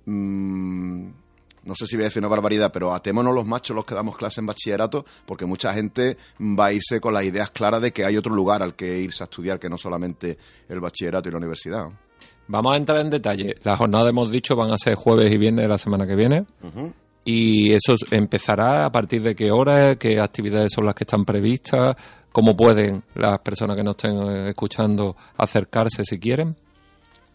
[0.06, 1.10] mmm,
[1.64, 4.18] no sé si voy a decir una barbaridad, pero atémonos los machos los que damos
[4.18, 8.06] clase en bachillerato, porque mucha gente va a irse con las ideas claras de que
[8.06, 11.38] hay otro lugar al que irse a estudiar que no solamente el bachillerato y la
[11.38, 11.90] universidad.
[12.48, 13.56] Vamos a entrar en detalle.
[13.64, 16.46] Las jornadas, hemos dicho, van a ser jueves y viernes de la semana que viene.
[16.64, 16.94] Uh -huh.
[17.24, 21.96] Y eso empezará a partir de qué hora, qué actividades son las que están previstas,
[22.32, 26.56] cómo pueden las personas que nos estén escuchando acercarse si quieren.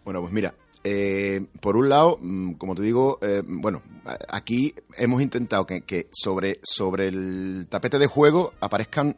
[0.05, 0.53] Bueno, pues mira,
[0.87, 3.83] eh, por un lado, mm, como te digo, eh, bueno,
[4.29, 9.17] aquí hemos intentado que, sobre, sobre el tapete de juego aparezcan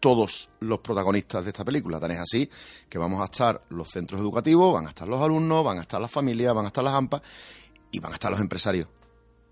[0.00, 2.00] todos los protagonistas de esta película.
[2.00, 2.48] Tan es así
[2.88, 6.00] que vamos a estar los centros educativos, van a estar los alumnos, van a estar
[6.00, 7.20] las familias, van a estar las AMPAs
[7.90, 8.88] y van a estar los empresarios.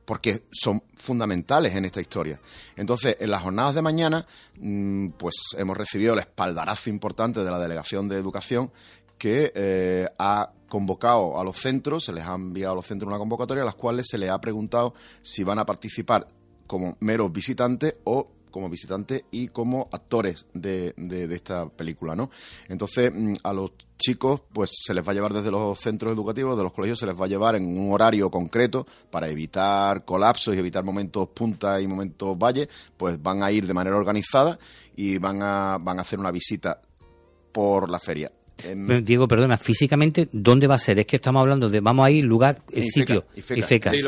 [0.07, 2.41] Porque son fundamentales en esta historia.
[2.77, 4.27] Entonces, en las jornadas de mañana,
[4.59, 8.71] mm, pues hemos recibido el espaldarazo importante de la Delegación de Educación
[9.19, 13.17] que eh, ha convocado a los centros, se les ha enviado a los centros una
[13.17, 16.27] convocatoria a las cuales se les ha preguntado si van a participar
[16.67, 22.29] como meros visitantes o como visitantes y como actores de, de, esta película, ¿no?
[22.69, 26.57] Entonces, mm, a los chicos, pues se les va a llevar desde los centros educativos,
[26.57, 30.57] de los colegios, se les va a llevar en un horario concreto para evitar colapsos
[30.57, 34.59] y evitar momentos punta y momentos valle, pues van a ir de manera organizada
[34.97, 36.81] y van a, van a hacer una visita
[37.53, 38.33] por la feria.
[38.63, 39.05] En...
[39.05, 40.99] Diego, perdona, físicamente, ¿dónde va a ser?
[41.01, 43.61] Es que estamos hablando de, vamos a ir, lugar, el sitio, Ifeca.
[43.61, 43.91] Ifeca.
[43.91, 43.99] Sí,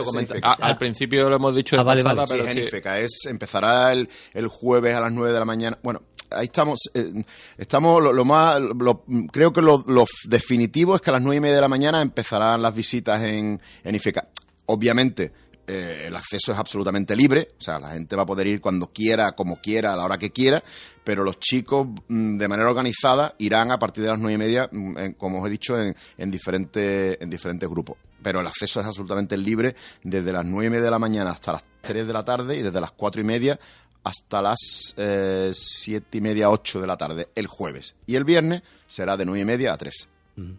[0.43, 2.43] al principio lo hemos dicho ah, vale, pasada, vale.
[2.43, 5.79] pero sí, es Ifeca, es, empezará el, el jueves a las 9 de la mañana.
[5.83, 7.25] Bueno, ahí estamos, eh,
[7.57, 11.37] estamos lo, lo más, lo, creo que lo, lo, definitivo es que a las nueve
[11.37, 14.29] y media de la mañana empezarán las visitas en, en Ifeca.
[14.67, 15.33] Obviamente,
[15.67, 18.93] eh, el acceso es absolutamente libre, o sea, la gente va a poder ir cuando
[18.93, 20.63] quiera, como quiera, a la hora que quiera,
[21.03, 24.69] pero los chicos mm, de manera organizada irán a partir de las nueve y media,
[24.71, 27.97] mm, en, como os he dicho, en, en, diferentes, en diferentes grupos.
[28.23, 31.53] Pero el acceso es absolutamente libre desde las nueve y media de la mañana hasta
[31.53, 33.59] las tres de la tarde y desde las cuatro y media
[34.07, 37.97] hasta las eh, siete y media, ocho de la tarde el jueves.
[38.07, 40.09] Y el viernes será de nueve y media a tres.
[40.37, 40.53] Mm.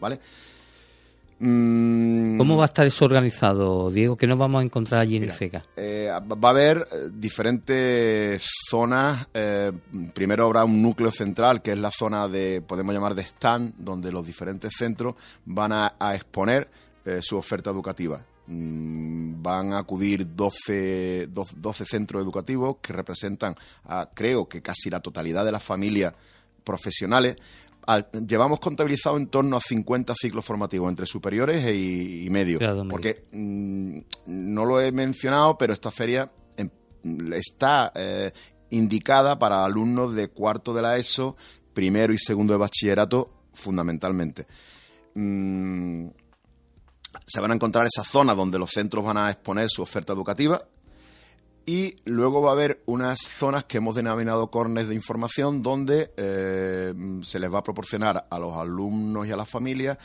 [0.00, 0.20] ¿Vale?
[1.38, 2.38] Mm.
[2.38, 4.16] ¿Cómo va a estar eso organizado, Diego?
[4.16, 5.64] ¿Qué nos vamos a encontrar allí Mira, en FECA?
[5.76, 9.26] Eh, va a haber diferentes zonas.
[9.34, 9.72] Eh,
[10.14, 14.12] primero habrá un núcleo central, que es la zona de, podemos llamar de stand, donde
[14.12, 16.68] los diferentes centros van a, a exponer
[17.04, 18.24] eh, su oferta educativa.
[18.46, 25.00] Mm, van a acudir 12, 12, centros educativos que representan, a, creo que casi la
[25.00, 26.14] totalidad de las familias
[26.62, 27.36] profesionales
[27.86, 32.58] al, llevamos contabilizado en torno a 50 ciclos formativos entre superiores e, y, medio.
[32.58, 36.72] Claro, porque mmm, no lo he mencionado, pero esta feria en,
[37.32, 38.32] está eh,
[38.70, 41.36] indicada para alumnos de cuarto de la ESO,
[41.72, 44.46] primero y segundo de bachillerato, fundamentalmente.
[45.14, 46.08] Mm,
[47.26, 50.62] se van a encontrar esa zona donde los centros van a exponer su oferta educativa.
[51.66, 56.92] Y luego va a haber unas zonas que hemos denominado corners de información donde eh,
[57.22, 59.96] se les va a proporcionar a los alumnos y a las familias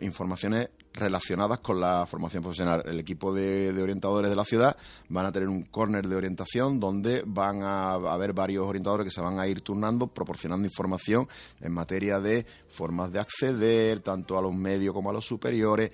[0.00, 2.82] informaciones relacionadas con la formación profesional.
[2.84, 4.76] El equipo de, orientadores de la ciudad
[5.08, 9.20] van a tener un corner de orientación donde van a haber varios orientadores que se
[9.20, 11.28] van a ir turnando, proporcionando información
[11.60, 15.92] en materia de formas de acceder, tanto a los medios como a los superiores,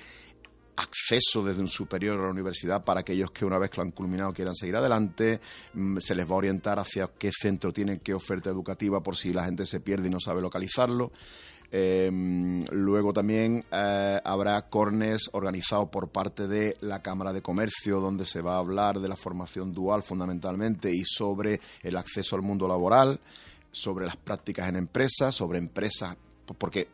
[0.78, 3.90] acceso desde un superior a la universidad para aquellos que una vez que lo han
[3.90, 5.40] culminado quieran seguir adelante,
[5.74, 9.32] mm, se les va a orientar hacia qué centro tienen, qué oferta educativa por si
[9.32, 11.12] la gente se pierde y no sabe localizarlo.
[11.70, 18.24] Em, luego también eh, habrá corners organizados por parte de la Cámara de Comercio, donde
[18.24, 22.66] se va a hablar de la formación dual fundamentalmente y sobre el acceso al mundo
[22.66, 23.20] laboral,
[23.70, 26.16] sobre las prácticas en empresas, sobre empresas
[26.56, 26.88] porque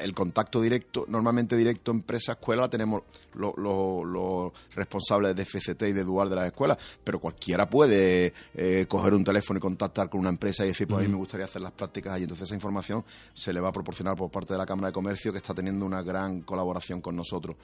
[0.00, 3.02] el contacto directo, normalmente directo empresa-escuela, tenemos
[3.34, 9.14] los responsables de FCT y de Dual de las escuelas, pero cualquiera puede eh, coger
[9.14, 11.62] un teléfono y contactar con una empresa y decir, pues a mí me gustaría hacer
[11.62, 14.66] las prácticas y entonces esa información se le va a proporcionar por parte de la
[14.66, 17.56] Cámara de Comercio que está teniendo una gran colaboración con nosotros.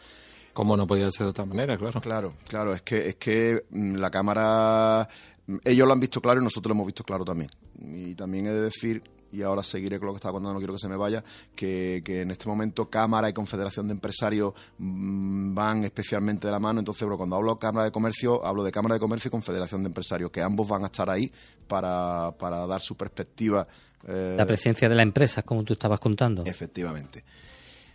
[0.53, 2.01] Como no podía ser de otra manera, claro.
[2.01, 5.09] Claro, claro, es que, es que mm, la Cámara,
[5.47, 7.51] mm, ellos lo han visto claro y nosotros lo hemos visto claro también.
[7.81, 10.75] Y también he de decir y ahora seguiré con lo que estaba contando, no quiero
[10.75, 11.23] que se me vaya,
[11.55, 16.81] que, en este momento Cámara y Confederación de Empresarios mm, van especialmente de la mano.
[16.81, 19.89] Entonces, cuando hablo de Cámara de Comercio, hablo de Cámara de Comercio y Confederación de
[19.89, 21.31] Empresarios, que ambos van a estar ahí
[21.67, 23.67] para, para dar su perspectiva.
[24.07, 26.45] Eh, la presencia de la empresa, como tú estabas contando.
[26.45, 27.25] Efectivamente.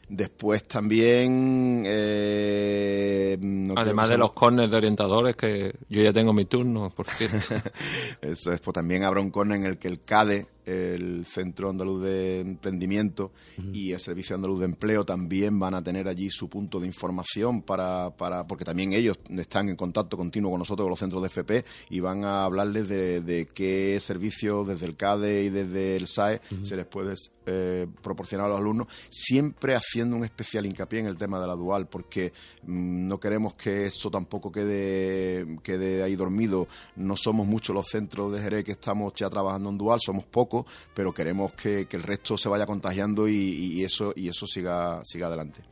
[0.08, 1.84] Después también...
[1.86, 3.38] Eh,
[3.76, 7.38] Además de los corners de orientadores, que yo ya tengo mi turno, por cierto.
[8.22, 12.04] Eso es, pues también habrá un corner en el que el CADE el Centro Andaluz
[12.04, 13.32] de Emprendimiento
[13.72, 17.62] y el Servicio Andaluz de Empleo también van a tener allí su punto de información
[17.62, 21.28] para, para porque también ellos están en contacto continuo con nosotros, con los centros de
[21.28, 26.42] FP, y van a hablarles de, qué servicios desde el CADE y desde el SAE
[26.64, 31.18] se les puede eh, proporcionar a los alumnos, siempre haciendo un especial hincapié en el
[31.18, 36.68] tema de la dual, porque mm, no queremos que eso tampoco quede, quede ahí dormido.
[36.96, 40.55] No somos muchos los centros de Jerez que estamos ya trabajando en dual, somos pocos
[40.94, 45.64] pero queremos que, el resto se vaya contagiando y, eso, y eso siga, siga adelante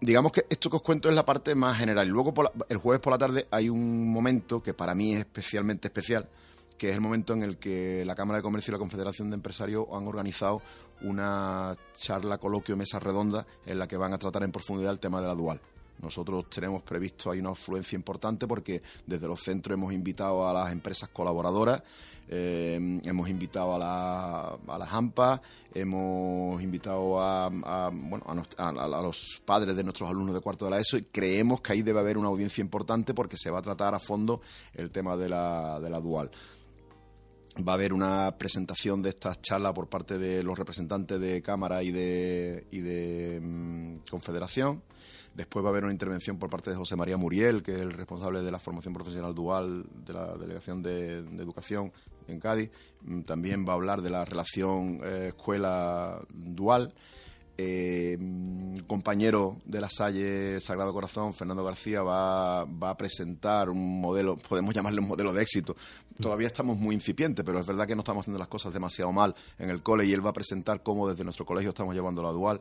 [0.00, 2.08] digamos que esto que os cuento es la parte más general.
[2.08, 2.34] Luego
[2.68, 6.28] el jueves por la tarde hay un momento que para mí es especialmente especial,
[6.76, 9.36] que es el momento en el que la Cámara de Comercio y la Confederación de
[9.36, 10.60] Empresarios han organizado
[11.02, 15.20] una charla, coloquio, mesa redonda en la que van a tratar en profundidad el tema
[15.20, 15.60] de la dual.
[16.02, 20.72] Nosotros tenemos previsto, hay una afluencia importante porque desde los centros hemos invitado a las
[20.72, 21.82] empresas colaboradoras,
[22.28, 25.40] eh, hemos invitado a, la, a las AMPA,
[25.74, 27.48] hemos invitado a,
[27.92, 28.24] bueno,
[28.56, 31.82] a, los padres de nuestros alumnos de cuarto de la ESO y creemos que ahí
[31.82, 34.40] debe haber una audiencia importante porque se va a tratar a fondo
[34.74, 36.30] el tema de la, de la dual.
[37.56, 41.82] Va a haber una presentación de estas charlas por parte de los representantes de Cámara
[41.82, 44.82] y de, y de mm, Confederación.
[45.34, 47.92] Después va a haber una intervención por parte de José María Muriel, que es el
[47.92, 51.92] responsable de la formación profesional dual de la Delegación de, Educación
[52.28, 52.70] en Cádiz.
[53.02, 56.92] Mm, también va a hablar de la relación eh, escuela dual.
[57.56, 64.00] Eh, mm, compañero de la Salle Sagrado Corazón, Fernando García, va, va, a presentar un
[64.00, 65.76] modelo, podemos llamarle un modelo de éxito.
[66.20, 69.34] Todavía estamos muy incipientes, pero es verdad que no estamos haciendo las cosas demasiado mal
[69.58, 72.30] en el cole y él va a presentar cómo desde nuestro colegio estamos llevando la
[72.30, 72.60] dual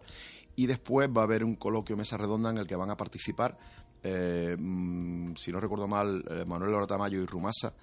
[0.56, 3.58] y después va a haber un coloquio mesa redonda en el que van a participar,
[4.04, 7.74] eh, mm, si no recuerdo mal, eh, Manuel Oratamayo y Rumasa,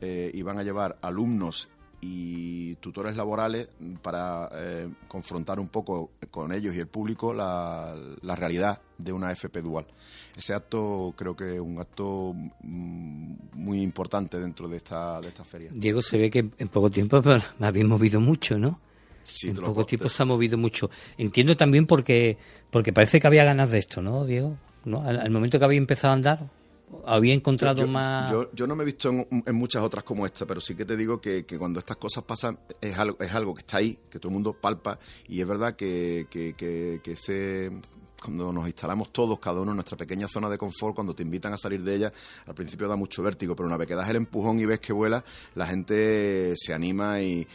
[0.00, 1.68] eh, y van a llevar alumnos
[2.00, 3.68] y tutores laborales
[4.02, 4.48] para
[5.08, 7.92] confrontar un poco con ellos y el público la,
[8.36, 9.84] realidad de una FP dual.
[10.36, 15.42] Ese acto creo que es un acto mm, muy importante dentro de esta, de esta
[15.42, 15.70] feria.
[15.74, 17.20] Diego, se ve que en poco tiempo
[17.60, 18.78] habéis movido mucho, ¿no?
[19.44, 20.90] En poco tiempo se ha movido mucho.
[21.16, 22.38] Entiendo también porque,
[22.70, 24.56] porque parece que había ganas de esto, ¿no, Diego?
[24.84, 25.02] ¿No?
[25.02, 26.50] Al, momento que había empezado a andar,
[27.04, 28.32] había encontrado más...
[28.52, 31.20] Yo, no me he visto en, muchas otras como esta, pero sí que te digo
[31.20, 34.34] que, cuando estas cosas pasan es algo, es algo que está ahí, que todo el
[34.34, 37.70] mundo palpa, y es verdad que, que, que, que ese
[38.22, 41.52] cuando nos instalamos todos, cada uno en nuestra pequeña zona de confort, cuando te invitan
[41.52, 42.12] a salir de ella,
[42.46, 44.92] al principio da mucho vértigo, pero una vez que das el empujón y ves que
[44.92, 47.46] vuela, la gente se anima y,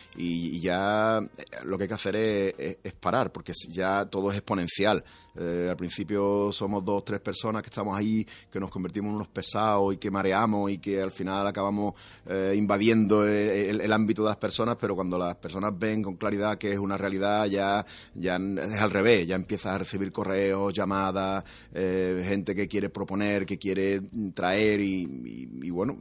[0.61, 1.19] ya
[1.63, 5.03] lo que hay que hacer es, parar, porque ya todo es exponencial.
[5.35, 9.27] Eh, al principio somos dos, tres personas que estamos ahí, que nos convertimos en unos
[9.29, 11.95] pesados y que mareamos y que al final acabamos
[12.27, 16.71] eh, invadiendo el, ámbito de las personas, pero cuando las personas ven con claridad que
[16.71, 21.43] es una realidad, ya, ya es al revés, ya empiezas a recibir correos, llamadas,
[21.73, 24.01] eh, gente que quiere proponer, que quiere
[24.33, 25.97] traer y, bueno,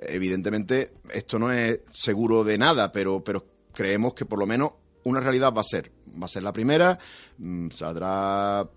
[0.00, 4.72] evidentemente esto no es seguro de nada, pero, pero creemos que por lo menos
[5.04, 5.92] una realidad va a ser.
[6.20, 6.98] Va a ser la primera,
[7.38, 8.68] mm, saldrá,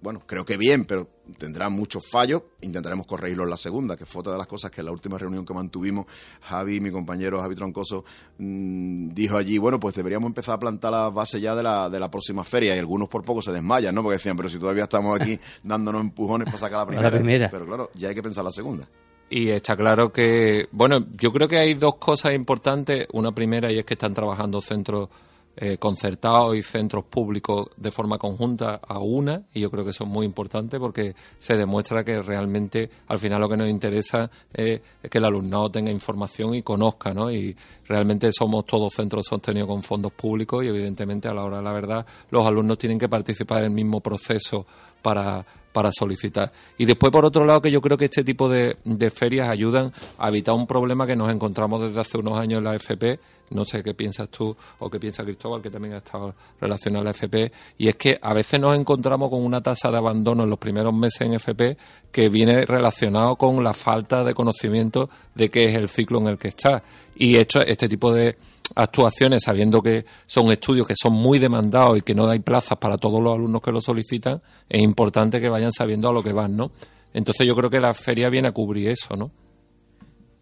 [0.00, 2.42] bueno, creo que bien, pero tendrá muchos fallos.
[2.60, 5.16] Intentaremos corregirlo en la segunda, que fue otra de las cosas que en la última
[5.18, 6.06] reunión que mantuvimos,
[6.42, 8.04] Javi, mi compañero Javi Troncoso,
[8.38, 12.00] mm, dijo allí, bueno, pues deberíamos empezar a plantar la base ya de la, de
[12.00, 12.74] la próxima feria.
[12.74, 14.02] Y algunos por poco se desmayan, ¿no?
[14.02, 17.10] Porque decían, pero si todavía estamos aquí dándonos empujones para sacar la primera.
[17.10, 17.50] La primera.
[17.50, 18.88] Pero claro, ya hay que pensar la segunda.
[19.30, 23.06] Y está claro que, bueno, yo creo que hay dos cosas importantes.
[23.14, 25.08] Una primera y es que están trabajando centros
[25.56, 30.04] eh, concertados y centros públicos de forma conjunta a una y yo creo que eso
[30.04, 34.80] es muy importante porque se demuestra que realmente al final lo que nos interesa es,
[35.10, 37.30] que el alumnado tenga información y conozca, ¿no?
[37.30, 37.54] Y
[37.92, 41.72] realmente somos todos centros sostenidos con fondos públicos y evidentemente a la hora de la
[41.74, 44.64] verdad los alumnos tienen que participar en el mismo proceso
[45.02, 46.50] para, para solicitar.
[46.78, 49.92] Y después, por otro lado, que yo creo que este tipo de, de ferias ayudan
[50.16, 53.18] a evitar un problema que nos encontramos desde hace unos años en la FP,
[53.50, 57.04] no sé qué piensas tú o qué piensa Cristóbal, que también ha estado relacionado a
[57.04, 60.50] la FP, y es que a veces nos encontramos con una tasa de abandono en
[60.50, 61.76] los primeros meses en FP
[62.10, 66.38] que viene relacionado con la falta de conocimiento de qué es el ciclo en el
[66.38, 66.82] que está.
[67.16, 68.36] Y hecho este tipo de
[68.74, 72.96] actuaciones, sabiendo que son estudios que son muy demandados y que no hay plazas para
[72.96, 76.56] todos los alumnos que lo solicitan, es importante que vayan sabiendo a lo que van,
[76.56, 76.72] ¿no?
[77.12, 79.30] Entonces yo creo que la feria viene a cubrir eso, ¿no?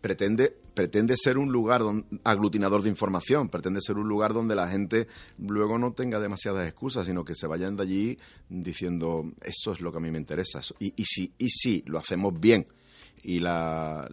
[0.00, 1.83] pretende, pretende ser un lugar
[2.24, 5.06] aglutinador de información, pretende ser un lugar donde la gente
[5.38, 9.92] luego no tenga demasiadas excusas, sino que se vayan de allí diciendo, eso es lo
[9.92, 10.61] que a mí me interesa.
[10.78, 12.66] Y, y, si, y si lo hacemos bien
[13.22, 14.09] y la,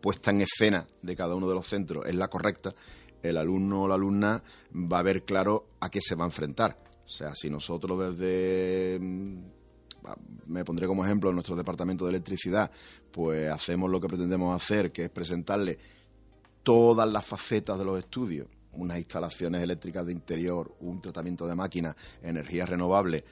[0.00, 2.74] puesta en escena de cada uno de los centros es la correcta,
[3.22, 4.42] el alumno o la alumna
[4.74, 6.76] va a ver claro a qué se va a enfrentar.
[7.04, 8.98] O sea, si nosotros desde
[10.46, 12.70] me pondré como ejemplo en nuestro departamento de electricidad,
[13.10, 15.78] pues hacemos lo que pretendemos hacer, que es presentarle
[16.62, 21.96] todas las facetas de los estudios, unas instalaciones eléctricas de interior, un tratamiento de máquinas,
[22.22, 23.24] energías renovables,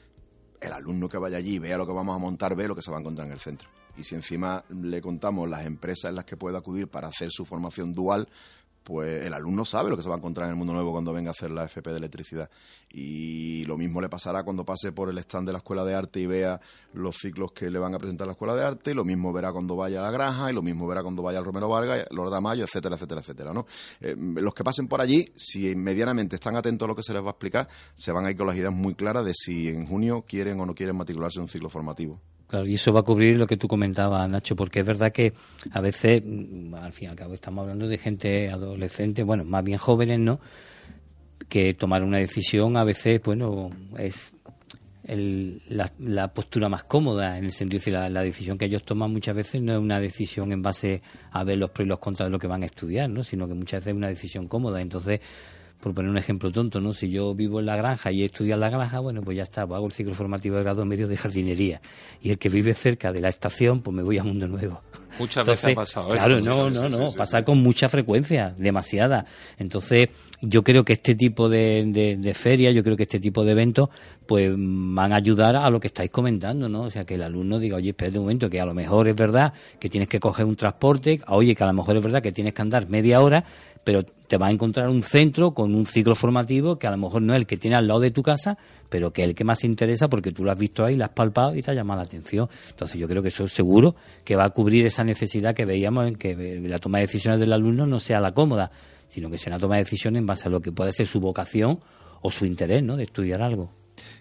[0.60, 2.90] el alumno que vaya allí vea lo que vamos a montar, ve lo que se
[2.90, 3.68] va a encontrar en el centro.
[3.96, 7.44] Y si encima le contamos las empresas en las que puede acudir para hacer su
[7.44, 8.28] formación dual,
[8.82, 11.12] pues el alumno sabe lo que se va a encontrar en el mundo nuevo cuando
[11.12, 12.50] venga a hacer la FP de electricidad.
[12.90, 16.20] Y lo mismo le pasará cuando pase por el stand de la Escuela de Arte
[16.20, 16.60] y vea
[16.92, 19.52] los ciclos que le van a presentar la Escuela de Arte, y lo mismo verá
[19.52, 22.40] cuando vaya a la Granja, y lo mismo verá cuando vaya al Romero Vargas, Lorda
[22.40, 23.52] Mayo, etcétera, etcétera, etcétera.
[23.52, 23.66] ¿no?
[24.00, 27.22] Eh, los que pasen por allí, si medianamente están atentos a lo que se les
[27.22, 29.86] va a explicar, se van a ir con las ideas muy claras de si en
[29.86, 32.20] junio quieren o no quieren matricularse en un ciclo formativo.
[32.52, 35.32] Claro, y eso va a cubrir lo que tú comentabas, Nacho, porque es verdad que
[35.70, 39.64] a veces, mm, al fin y al cabo, estamos hablando de gente adolescente, bueno, más
[39.64, 40.38] bien jóvenes, ¿no?
[41.48, 44.34] Que tomar una decisión a veces, bueno, es
[45.06, 49.34] la, postura más cómoda, en el sentido de la, la, decisión que ellos toman muchas
[49.34, 52.32] veces no es una decisión en base a ver los pros y los contras de
[52.32, 53.24] lo que van a estudiar, ¿no?
[53.24, 54.82] Sino que muchas veces es una decisión cómoda.
[54.82, 55.20] Entonces,
[55.82, 56.92] por poner un ejemplo tonto, ¿no?
[56.92, 59.42] Si yo vivo en la granja y he estudiado en la granja, bueno, pues ya
[59.42, 61.82] está, pues hago el ciclo formativo de grado medio de jardinería.
[62.22, 64.80] Y el que vive cerca de la estación, pues me voy a Mundo Nuevo.
[65.18, 69.24] Muchas veces ha pasado Claro, no, no, no, pasa con mucha frecuencia, demasiada.
[69.58, 70.08] Entonces,
[70.40, 73.88] yo creo que este tipo de, de, ferias, yo creo que este tipo de eventos,
[74.26, 76.82] pues van a ayudar a lo que estáis comentando, ¿no?
[76.82, 79.14] O sea, que el alumno diga, oye, espérate un momento, que a lo mejor es
[79.14, 82.32] verdad que tienes que coger un transporte, oye, que a lo mejor es verdad que
[82.32, 83.44] tienes que andar media hora,
[83.84, 87.20] pero te va a encontrar un centro con un ciclo formativo que a lo mejor
[87.20, 88.56] no es el que tiene al lado de tu casa,
[88.88, 91.04] pero que es el que más te interesa porque tú lo has visto ahí, lo
[91.04, 92.48] has palpado y te ha llamado la atención.
[92.70, 93.94] Entonces yo creo que eso es seguro
[94.24, 97.52] que va a cubrir esa necesidad que veíamos en que la toma de decisiones del
[97.52, 98.70] alumno no sea la cómoda,
[99.08, 101.20] sino que sea una toma de decisiones en base a lo que puede ser su
[101.20, 101.80] vocación
[102.20, 102.96] o su interés, ¿no?
[102.96, 103.70] De estudiar algo.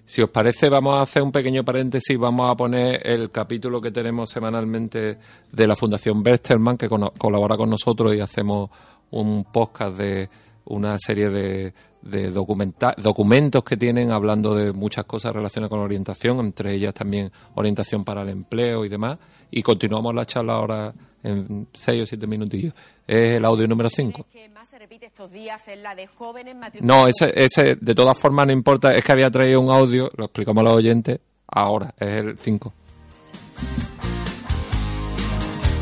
[0.06, 2.17] Si os parece, vamos a hacer un pequeño paréntesis.
[2.17, 5.17] Vamos a poner el capítulo que tenemos semanalmente
[5.52, 8.70] de la Fundación Westermann, que colabora con nosotros y hacemos
[9.12, 10.30] un podcast de
[10.65, 16.40] una serie de, de documentos que tienen hablando de muchas cosas relacionadas con la orientación,
[16.40, 19.18] entre ellas también orientación para el empleo y demás.
[19.52, 22.74] Y continuamos la charla ahora en seis o siete minutillos.
[23.06, 24.26] Es el audio número 5.
[26.82, 30.26] No, ese, ese de todas formas no importa, es que había traído un audio, lo
[30.26, 32.74] explicamos a los oyentes, ahora, es el 5.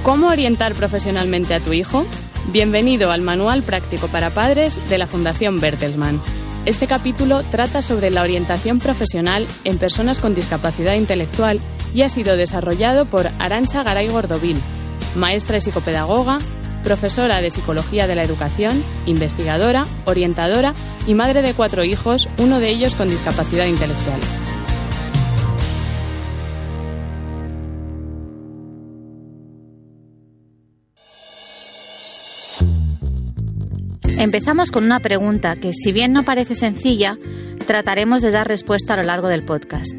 [0.04, 2.06] ¿Cómo orientar profesionalmente a tu hijo?
[2.52, 6.22] Bienvenido al Manual Práctico para Padres de la Fundación Bertelsmann.
[6.66, 11.60] este capítulo trata sobre la orientación profesional en personas con discapacidad intelectual
[11.94, 14.58] y ha sido desarrollado por Arancha Garay Gordovil,
[15.16, 16.40] maestra y psicopedagoga,
[16.84, 20.74] profesora de Psicología de la Educación, investigadora, orientadora
[21.08, 24.20] y madre de cuatro hijos, uno de ellos con discapacidad intelectual.
[34.20, 37.18] Empezamos con una pregunta que, si bien no parece sencilla,
[37.66, 39.94] trataremos de dar respuesta a lo largo del podcast.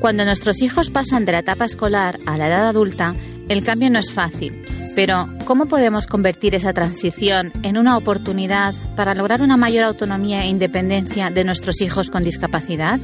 [0.00, 3.12] Cuando nuestros hijos pasan de la etapa escolar a la edad adulta,
[3.50, 4.64] el cambio no es fácil,
[4.94, 10.48] pero ¿cómo podemos convertir esa transición en una oportunidad para lograr una mayor autonomía e
[10.48, 12.98] independencia de nuestros hijos con discapacidad?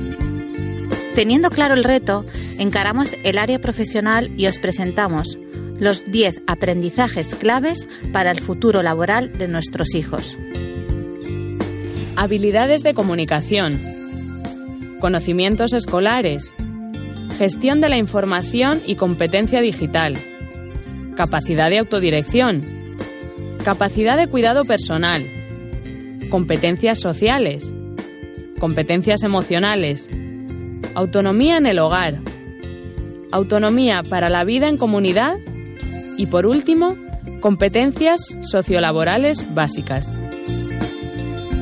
[1.15, 2.25] Teniendo claro el reto,
[2.57, 5.37] encaramos el área profesional y os presentamos
[5.81, 10.37] los 10 aprendizajes claves para el futuro laboral de nuestros hijos.
[12.17, 13.81] Habilidades de comunicación.
[15.01, 16.55] Conocimientos escolares.
[17.39, 20.19] Gestión de la información y competencia digital.
[21.17, 22.63] Capacidad de autodirección.
[23.65, 25.25] Capacidad de cuidado personal.
[26.29, 27.73] Competencias sociales.
[28.59, 30.11] Competencias emocionales.
[30.95, 32.19] Autonomía en el hogar.
[33.33, 35.39] Autonomía para la vida en comunidad
[36.21, 36.99] y por último,
[37.41, 40.07] competencias sociolaborales básicas.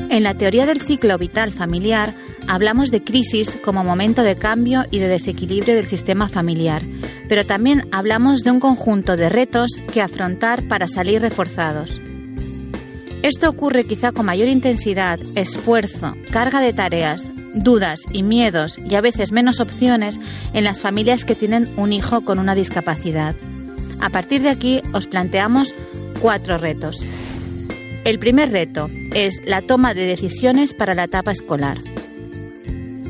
[0.09, 2.13] En la teoría del ciclo vital familiar
[2.45, 6.81] hablamos de crisis como momento de cambio y de desequilibrio del sistema familiar,
[7.29, 12.01] pero también hablamos de un conjunto de retos que afrontar para salir reforzados.
[13.23, 19.01] Esto ocurre quizá con mayor intensidad, esfuerzo, carga de tareas, dudas y miedos y a
[19.01, 20.19] veces menos opciones
[20.51, 23.35] en las familias que tienen un hijo con una discapacidad.
[24.01, 25.73] A partir de aquí os planteamos
[26.21, 27.03] cuatro retos.
[28.05, 31.77] El primer reto es la toma de decisiones para la etapa escolar.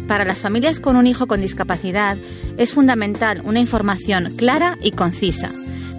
[0.08, 2.18] Para las familias con un hijo con discapacidad
[2.58, 5.52] es fundamental una información clara y concisa.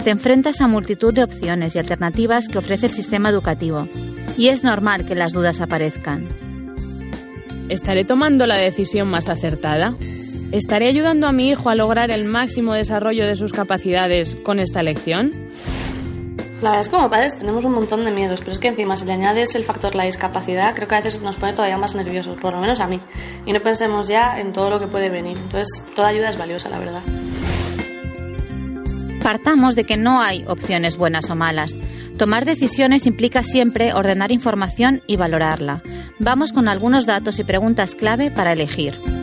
[0.02, 3.86] Te enfrentas a multitud de opciones y alternativas que ofrece el sistema educativo
[4.36, 6.28] y es normal que las dudas aparezcan.
[7.68, 9.94] ¿Estaré tomando la decisión más acertada?
[10.52, 14.80] ¿Estaré ayudando a mi hijo a lograr el máximo desarrollo de sus capacidades con esta
[14.80, 15.30] elección?
[16.60, 18.96] La verdad es que como padres tenemos un montón de miedos, pero es que encima
[18.96, 21.94] si le añades el factor la discapacidad, creo que a veces nos pone todavía más
[21.94, 22.98] nerviosos, por lo menos a mí.
[23.46, 25.38] Y no pensemos ya en todo lo que puede venir.
[25.38, 27.02] Entonces, toda ayuda es valiosa, la verdad.
[29.22, 31.78] Partamos de que no hay opciones buenas o malas.
[32.18, 35.82] Tomar decisiones implica siempre ordenar información y valorarla.
[36.18, 39.19] Vamos con algunos datos y preguntas clave para elegir.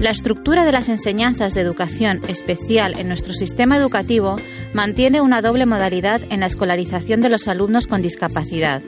[0.00, 4.36] La estructura de las enseñanzas de educación especial en nuestro sistema educativo
[4.72, 8.82] mantiene una doble modalidad en la escolarización de los alumnos con discapacidad.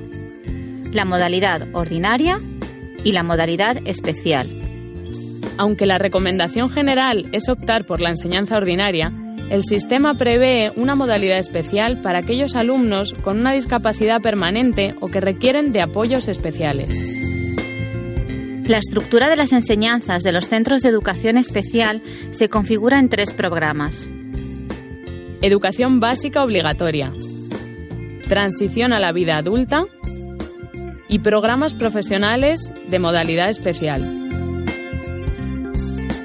[0.90, 2.40] La modalidad ordinaria
[3.04, 4.58] y la modalidad especial.
[5.58, 9.12] Aunque la recomendación general es optar por la enseñanza ordinaria,
[9.50, 15.20] el sistema prevé una modalidad especial para aquellos alumnos con una discapacidad permanente o que
[15.20, 17.21] requieren de apoyos especiales.
[18.72, 22.00] La estructura de las enseñanzas de los centros de educación especial
[22.30, 24.08] se configura en tres programas.
[25.42, 27.12] Educación básica obligatoria,
[28.28, 29.84] transición a la vida adulta
[31.06, 34.00] y programas profesionales de modalidad especial.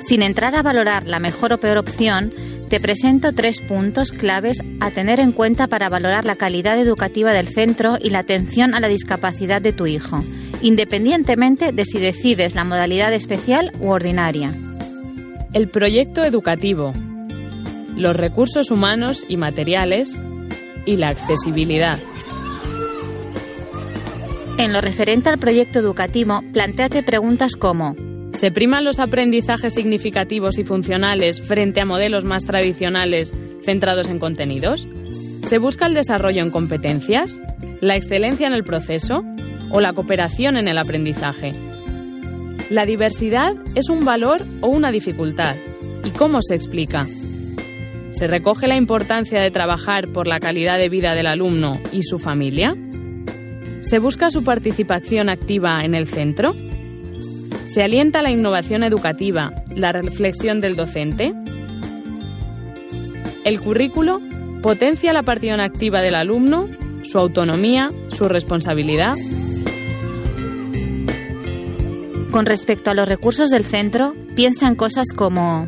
[0.07, 2.31] Sin entrar a valorar la mejor o peor opción,
[2.69, 7.49] te presento tres puntos claves a tener en cuenta para valorar la calidad educativa del
[7.49, 10.23] centro y la atención a la discapacidad de tu hijo
[10.61, 14.53] independientemente de si decides la modalidad especial u ordinaria.
[15.53, 16.93] El proyecto educativo,
[17.95, 20.21] los recursos humanos y materiales
[20.85, 21.99] y la accesibilidad.
[24.57, 27.95] En lo referente al proyecto educativo, planteate preguntas como
[28.33, 33.33] ¿Se priman los aprendizajes significativos y funcionales frente a modelos más tradicionales
[33.63, 34.87] centrados en contenidos?
[35.41, 37.41] ¿Se busca el desarrollo en competencias?
[37.81, 39.23] ¿La excelencia en el proceso?
[39.69, 41.53] O la cooperación en el aprendizaje.
[42.69, 45.55] ¿La diversidad es un valor o una dificultad?
[46.03, 47.07] ¿Y cómo se explica?
[48.11, 52.19] ¿Se recoge la importancia de trabajar por la calidad de vida del alumno y su
[52.19, 52.75] familia?
[53.81, 56.55] ¿Se busca su participación activa en el centro?
[57.63, 61.33] ¿Se alienta la innovación educativa, la reflexión del docente?
[63.45, 64.21] El currículo
[64.61, 66.67] potencia la participación activa del alumno,
[67.03, 69.15] su autonomía, su responsabilidad
[72.31, 75.67] con respecto a los recursos del centro, piensa en cosas como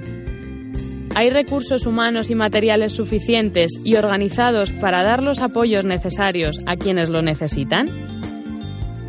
[1.16, 7.10] ¿Hay recursos humanos y materiales suficientes y organizados para dar los apoyos necesarios a quienes
[7.10, 7.90] lo necesitan?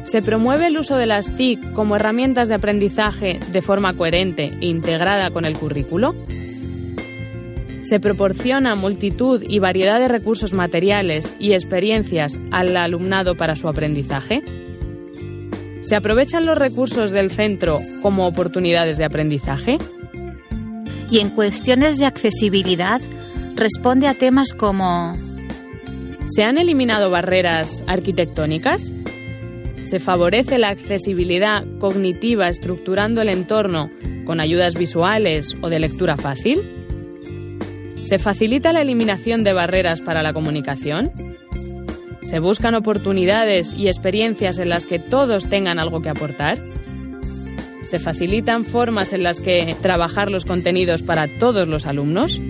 [0.03, 4.67] Se promueve el uso de las TIC como herramientas de aprendizaje de forma coherente e
[4.67, 6.15] integrada con el currículo.
[7.83, 14.43] Se proporciona multitud y variedad de recursos materiales y experiencias al alumnado para su aprendizaje.
[15.81, 19.79] ¿Se aprovechan los recursos del centro como oportunidades de aprendizaje?
[21.11, 23.01] Y en cuestiones de accesibilidad,
[23.57, 25.15] responde a temas como
[26.27, 28.93] ¿Se han eliminado barreras arquitectónicas?
[29.83, 33.91] ¿Se favorece la accesibilidad cognitiva estructurando el entorno
[34.27, 36.61] con ayudas visuales o de lectura fácil?
[38.03, 41.30] ¿Se facilita la eliminación de barreras para la comunicación?
[42.23, 46.63] ¿Se buscan oportunidades y experiencias en las que todos tengan algo que aportar?
[47.83, 52.41] ¿Se facilitan formas en las que trabajar los contenidos para todos los alumnos?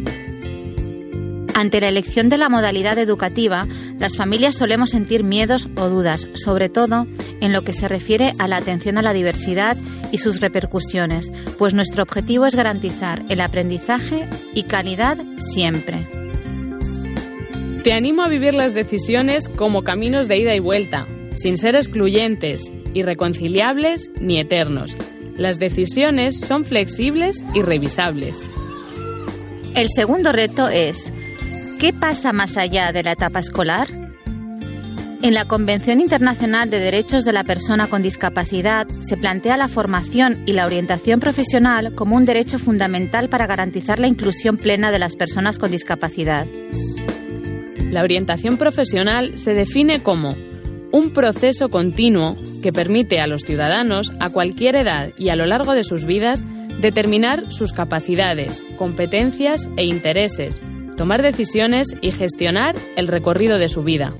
[1.54, 3.66] Ante la elección de la modalidad educativa,
[3.98, 7.06] las familias solemos sentir miedos o dudas, sobre todo
[7.40, 9.76] en lo que se refiere a la atención a la diversidad
[10.10, 15.18] y sus repercusiones, pues nuestro objetivo es garantizar el aprendizaje y calidad
[15.52, 16.08] siempre.
[17.82, 22.70] Te animo a vivir las decisiones como caminos de ida y vuelta, sin ser excluyentes,
[22.92, 24.94] irreconciliables ni eternos.
[25.36, 28.42] Las decisiones son flexibles y revisables.
[29.74, 31.10] El segundo reto es
[31.78, 33.88] ¿Qué pasa más allá de la etapa escolar?
[35.22, 40.42] En la Convención Internacional de Derechos de la Persona con Discapacidad se plantea la formación
[40.44, 45.16] y la orientación profesional como un derecho fundamental para garantizar la inclusión plena de las
[45.16, 46.46] personas con discapacidad.
[47.90, 50.36] La orientación profesional se define como
[50.92, 55.74] un proceso continuo que permite a los ciudadanos a cualquier edad y a lo largo
[55.74, 56.42] de sus vidas
[56.80, 60.60] determinar sus capacidades, competencias e intereses
[61.00, 64.12] tomar decisiones y gestionar el recorrido de su vida.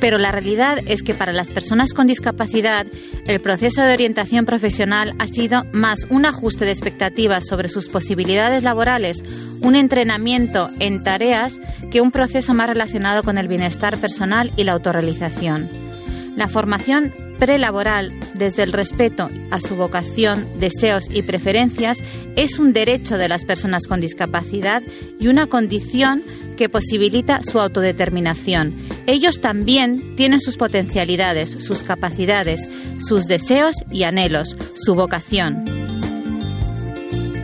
[0.00, 2.86] Pero la realidad es que para las personas con discapacidad,
[3.26, 8.62] el proceso de orientación profesional ha sido más un ajuste de expectativas sobre sus posibilidades
[8.62, 9.22] laborales,
[9.60, 14.72] un entrenamiento en tareas, que un proceso más relacionado con el bienestar personal y la
[14.72, 15.89] autorrealización.
[16.36, 21.98] La formación prelaboral desde el respeto a su vocación, deseos y preferencias
[22.36, 24.82] es un derecho de las personas con discapacidad
[25.18, 26.22] y una condición
[26.56, 28.74] que posibilita su autodeterminación.
[29.06, 32.68] Ellos también tienen sus potencialidades, sus capacidades,
[33.06, 35.64] sus deseos y anhelos, su vocación.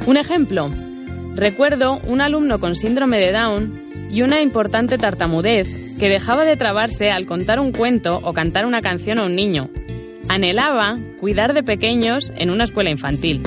[0.06, 0.70] Un ejemplo.
[1.34, 7.10] Recuerdo un alumno con síndrome de Down y una importante tartamudez que dejaba de trabarse
[7.10, 9.70] al contar un cuento o cantar una canción a un niño.
[10.28, 13.42] Anhelaba cuidar de pequeños en una escuela infantil.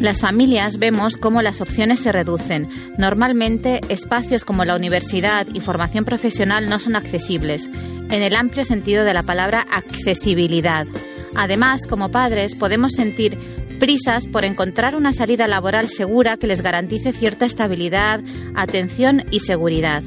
[0.00, 2.68] Las familias vemos cómo las opciones se reducen.
[2.98, 7.68] Normalmente, espacios como la universidad y formación profesional no son accesibles,
[8.10, 10.86] en el amplio sentido de la palabra accesibilidad.
[11.36, 13.38] Además, como padres, podemos sentir
[13.78, 18.20] prisas por encontrar una salida laboral segura que les garantice cierta estabilidad,
[18.54, 20.02] atención y seguridad.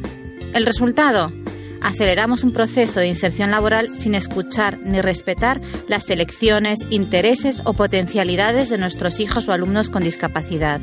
[0.54, 1.32] El resultado,
[1.82, 8.70] aceleramos un proceso de inserción laboral sin escuchar ni respetar las elecciones, intereses o potencialidades
[8.70, 10.82] de nuestros hijos o alumnos con discapacidad.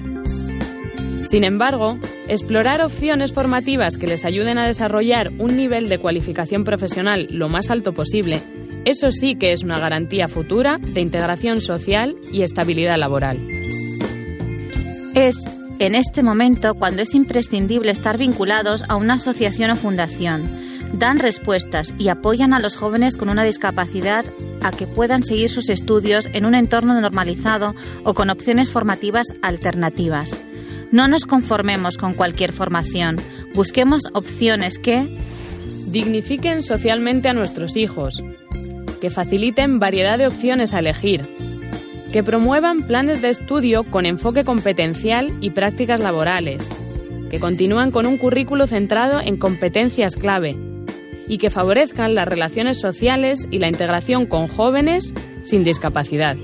[1.24, 1.98] Sin embargo,
[2.28, 7.70] explorar opciones formativas que les ayuden a desarrollar un nivel de cualificación profesional lo más
[7.70, 8.42] alto posible,
[8.84, 13.38] eso sí que es una garantía futura de integración social y estabilidad laboral.
[15.14, 15.36] Es
[15.78, 20.44] en este momento cuando es imprescindible estar vinculados a una asociación o fundación.
[20.92, 24.24] Dan respuestas y apoyan a los jóvenes con una discapacidad
[24.62, 30.38] a que puedan seguir sus estudios en un entorno normalizado o con opciones formativas alternativas.
[30.92, 33.16] No nos conformemos con cualquier formación,
[33.54, 35.18] busquemos opciones que
[35.86, 38.22] dignifiquen socialmente a nuestros hijos,
[39.00, 41.33] que faciliten variedad de opciones a elegir,
[42.14, 46.70] que promuevan planes de estudio con enfoque competencial y prácticas laborales,
[47.28, 50.56] que continúan con un currículo centrado en competencias clave
[51.26, 55.12] y que favorezcan las relaciones sociales y la integración con jóvenes
[55.42, 56.36] sin discapacidad.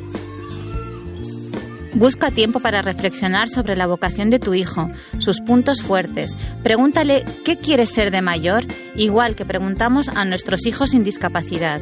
[1.94, 4.90] Busca tiempo para reflexionar sobre la vocación de tu hijo,
[5.20, 6.36] sus puntos fuertes.
[6.64, 8.64] Pregúntale qué quiere ser de mayor,
[8.96, 11.80] igual que preguntamos a nuestros hijos sin discapacidad.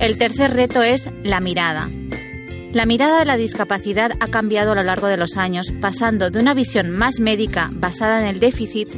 [0.00, 1.88] El tercer reto es la mirada.
[2.72, 6.40] La mirada de la discapacidad ha cambiado a lo largo de los años, pasando de
[6.40, 8.88] una visión más médica basada en el déficit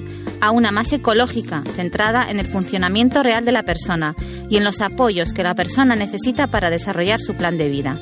[0.40, 4.14] a una más ecológica, centrada en el funcionamiento real de la persona
[4.48, 7.98] y en los apoyos que la persona necesita para desarrollar su plan de vida.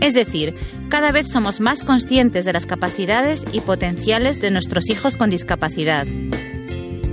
[0.00, 0.54] Es decir,
[0.90, 6.06] cada vez somos más conscientes de las capacidades y potenciales de nuestros hijos con discapacidad.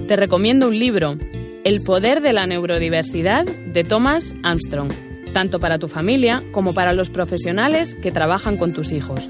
[0.08, 1.18] Te recomiendo un libro,
[1.64, 4.92] El poder de la neurodiversidad de Thomas Armstrong,
[5.32, 9.28] tanto para tu familia como para los profesionales que trabajan con tus hijos.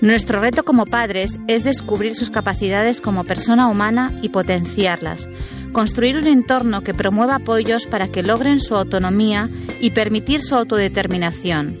[0.00, 5.28] Nuestro reto como padres es descubrir sus capacidades como persona humana y potenciarlas.
[5.72, 9.48] Construir un entorno que promueva apoyos para que logren su autonomía
[9.80, 11.78] y permitir su autodeterminación.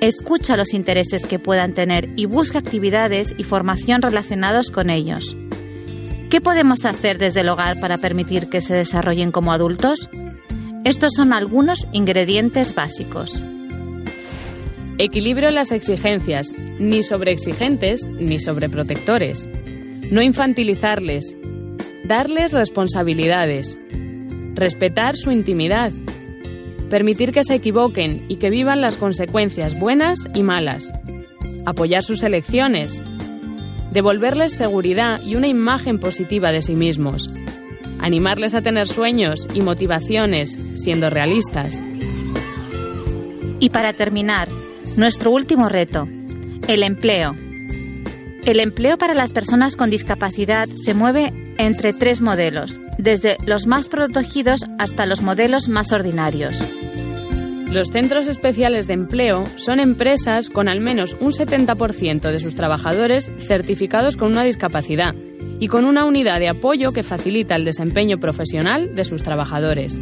[0.00, 5.36] Escucha los intereses que puedan tener y busca actividades y formación relacionados con ellos.
[6.28, 10.08] ¿Qué podemos hacer desde el hogar para permitir que se desarrollen como adultos?
[10.84, 13.40] Estos son algunos ingredientes básicos.
[14.98, 19.46] Equilibrio en las exigencias, ni sobreexigentes ni sobreprotectores.
[20.10, 21.36] No infantilizarles.
[22.04, 23.78] Darles responsabilidades.
[24.54, 25.92] Respetar su intimidad.
[26.90, 30.92] Permitir que se equivoquen y que vivan las consecuencias buenas y malas.
[31.64, 33.00] Apoyar sus elecciones.
[33.92, 37.30] Devolverles seguridad y una imagen positiva de sí mismos.
[38.02, 41.80] Animarles a tener sueños y motivaciones, siendo realistas.
[43.60, 44.48] Y para terminar,
[44.96, 46.08] nuestro último reto,
[46.68, 47.32] el empleo.
[48.44, 53.88] El empleo para las personas con discapacidad se mueve entre tres modelos, desde los más
[53.88, 56.58] protegidos hasta los modelos más ordinarios.
[57.72, 63.32] Los centros especiales de empleo son empresas con al menos un 70% de sus trabajadores
[63.38, 65.14] certificados con una discapacidad
[65.58, 69.96] y con una unidad de apoyo que facilita el desempeño profesional de sus trabajadores.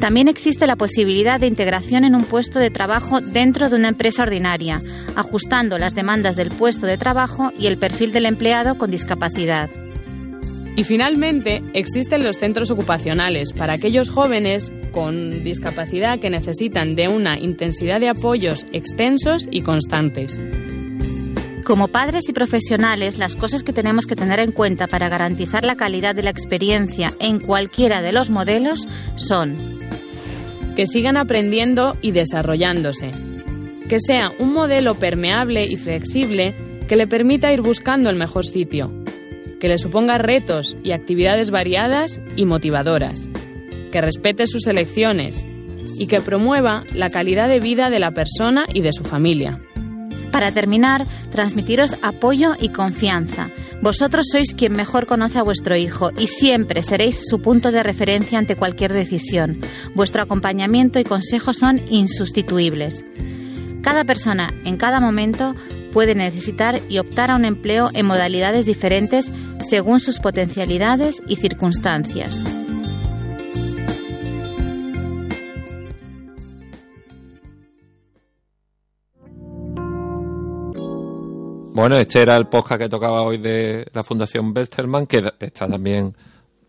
[0.00, 4.24] También existe la posibilidad de integración en un puesto de trabajo dentro de una empresa
[4.24, 4.82] ordinaria,
[5.14, 9.70] ajustando las demandas del puesto de trabajo y el perfil del empleado con discapacidad.
[10.76, 17.38] Y finalmente, existen los centros ocupacionales para aquellos jóvenes con discapacidad que necesitan de una
[17.38, 20.38] intensidad de apoyos extensos y constantes.
[21.64, 25.76] Como padres y profesionales, las cosas que tenemos que tener en cuenta para garantizar la
[25.76, 29.56] calidad de la experiencia en cualquiera de los modelos son
[30.76, 33.10] que sigan aprendiendo y desarrollándose,
[33.88, 36.54] que sea un modelo permeable y flexible
[36.86, 38.92] que le permita ir buscando el mejor sitio,
[39.60, 43.28] que le suponga retos y actividades variadas y motivadoras,
[43.92, 45.46] que respete sus elecciones
[45.98, 49.60] y que promueva la calidad de vida de la persona y de su familia.
[50.30, 53.48] Para terminar, transmitiros apoyo y confianza.
[53.80, 58.38] Vosotros sois quien mejor conoce a vuestro hijo y siempre seréis su punto de referencia
[58.38, 59.60] ante cualquier decisión.
[59.94, 63.02] Vuestro acompañamiento y consejo son insustituibles.
[63.86, 65.54] Cada persona, en cada momento,
[65.92, 69.30] puede necesitar y optar a un empleo en modalidades diferentes
[69.70, 72.42] según sus potencialidades y circunstancias.
[81.72, 86.12] Bueno, este era el podcast que tocaba hoy de la Fundación Bestelman, que está también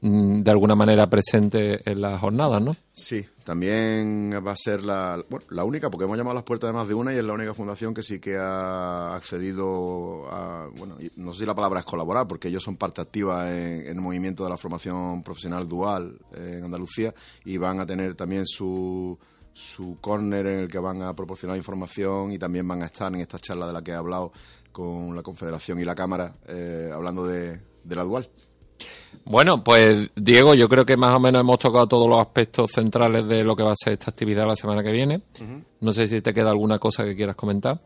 [0.01, 2.75] mm, de alguna manera presente en las jornadas, ¿no?
[2.93, 6.69] Sí, también va a ser la, bueno, la única, porque hemos llamado a las puertas
[6.69, 10.67] de más de una y es la única fundación que sí que ha accedido a,
[10.75, 14.01] bueno, no sé si la palabra es colaborar, porque ellos son parte activa en, el
[14.01, 19.17] movimiento de la formación profesional dual en Andalucía y van a tener también su
[19.53, 23.21] su corner en el que van a proporcionar información y también van a estar en
[23.21, 24.33] esta charla de la que he hablado
[24.73, 28.29] con la Confederación y la Cámara eh, hablando de, la dual.
[29.25, 33.27] Bueno, pues Diego, yo creo que más o menos hemos tocado todos los aspectos centrales
[33.27, 35.21] de lo que va a ser esta actividad la semana que viene.
[35.81, 37.77] No sé si te queda alguna cosa que quieras comentar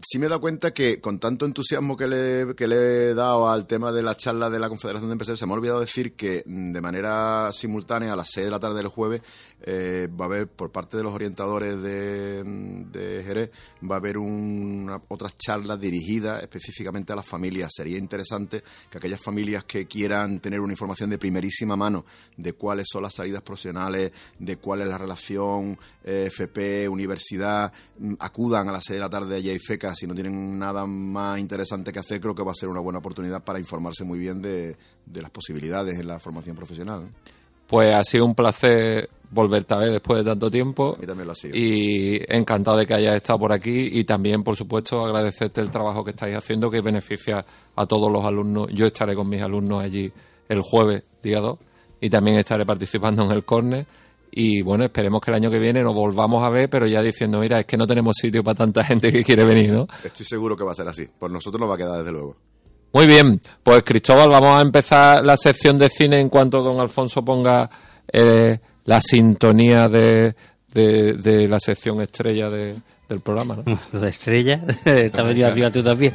[0.00, 3.48] sí me he dado cuenta que con tanto entusiasmo que le, que le he dado
[3.48, 6.14] al tema de la charla de la Confederación de Empresarios, se me ha olvidado decir
[6.14, 9.22] que mm, de manera simultánea a las 6 de la tarde del jueves
[9.62, 13.50] eh, va a haber, por parte de los orientadores de, de Jerez,
[13.88, 17.72] va a haber una, otras charlas dirigidas específicamente a las familias.
[17.74, 22.04] Sería interesante que aquellas familias que quieran tener una información de primerísima mano
[22.36, 28.14] de cuáles son las salidas profesionales, de cuál es la relación eh, FP, universidad, mm,
[28.18, 31.92] acudan a las 6 de la tarde a FECA si no tienen nada más interesante
[31.92, 34.76] que hacer, creo que va a ser una buena oportunidad para informarse muy bien de,
[35.14, 37.10] las posibilidades en la formación profesional.
[37.66, 40.96] Pues ha sido un placer volverte a ver después de tanto tiempo.
[41.02, 41.56] Y también lo ha sido.
[41.56, 46.04] Y encantado de que hayas estado por aquí y también, por supuesto, agradecerte el trabajo
[46.04, 47.44] que estáis haciendo que beneficia
[47.74, 48.68] a todos los alumnos.
[48.72, 50.12] Yo estaré con mis alumnos allí
[50.48, 51.58] el jueves, día 2,
[52.00, 53.86] y también estaré participando en el córner
[54.38, 57.40] y bueno, esperemos que el año que viene nos volvamos a ver, pero ya diciendo,
[57.40, 59.86] mira, es que no tenemos sitio para tanta gente que quiere venir, ¿no?
[60.04, 61.06] Estoy seguro que va a ser así.
[61.18, 62.36] Por nosotros nos va a quedar desde luego.
[62.92, 67.24] Muy bien, pues Cristóbal, vamos a empezar la sección de cine en cuanto don Alfonso
[67.24, 67.68] ponga
[68.10, 70.34] eh, la sintonía de,
[70.72, 72.76] de, la sección estrella de,
[73.08, 73.78] del programa, ¿no?
[74.00, 74.62] ¿La estrella?
[74.84, 76.14] Está venido arriba tú también.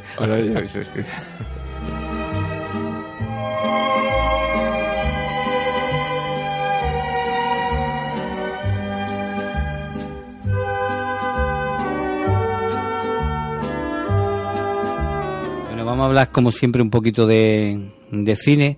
[15.84, 18.76] Vamos a hablar como siempre un poquito de, de cine.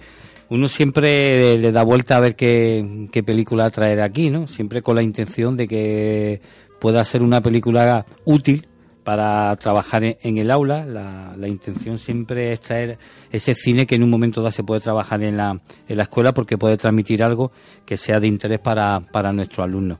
[0.50, 4.46] Uno siempre le da vuelta a ver qué, qué película traer aquí, ¿no?
[4.46, 6.40] Siempre con la intención de que
[6.80, 8.68] pueda ser una película útil
[9.04, 10.84] para trabajar en, el aula.
[10.84, 12.98] La, la, intención siempre es traer
[13.30, 16.32] ese cine que en un momento dado se puede trabajar en la, en la escuela
[16.32, 17.52] porque puede transmitir algo
[17.84, 19.98] que sea de interés para, para nuestros alumnos.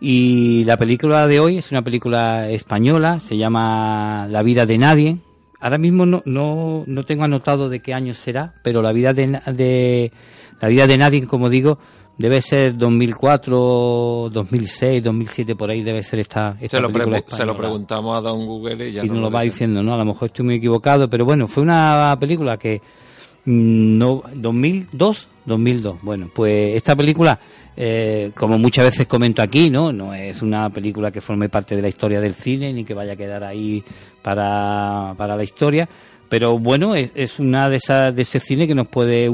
[0.00, 5.18] Y la película de hoy es una película española, se llama La vida de nadie.
[5.60, 9.40] Ahora mismo no, no, no tengo anotado de qué año será, pero la vida de,
[9.46, 10.12] de
[10.60, 11.78] la vida de nadie, como digo,
[12.18, 17.44] Debe ser 2004, 2006, 2007, por ahí debe ser esta, esta se, lo película se
[17.44, 19.94] lo preguntamos a Don Google y ya y nos lo va diciendo, ¿no?
[19.94, 22.82] A lo mejor estoy muy equivocado, pero bueno, fue una película que
[23.44, 26.02] no 2002, 2002.
[26.02, 27.38] Bueno, pues esta película,
[27.76, 29.92] eh, como muchas veces comento aquí, ¿no?
[29.92, 33.12] No es una película que forme parte de la historia del cine ni que vaya
[33.12, 33.82] a quedar ahí
[34.22, 35.88] para, para la historia,
[36.28, 39.30] pero bueno, es, una de esas de ese cine que nos puede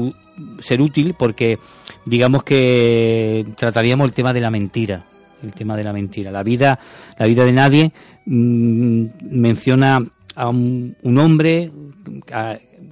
[0.59, 1.59] ser útil porque
[2.05, 5.05] digamos que trataríamos el tema de la mentira
[5.41, 6.77] el tema de la mentira la vida
[7.17, 7.91] la vida de nadie
[8.25, 9.97] mmm, menciona
[10.35, 11.71] a un, un hombre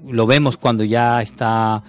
[0.07, 1.83] lo vemos cuando ya está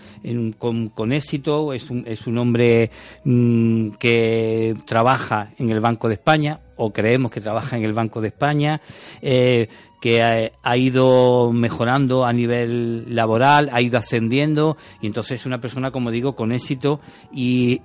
[0.59, 2.91] con, éxito es un, es un hombre
[3.25, 8.21] mmm, que trabaja en el Banco de España o creemos que trabaja en el Banco
[8.21, 8.81] de España
[9.23, 9.69] eh,
[10.01, 15.93] que ha, ido mejorando a nivel laboral, ha ido ascendiendo y entonces es una persona,
[15.93, 17.01] como digo, con éxito
[17.33, 17.81] y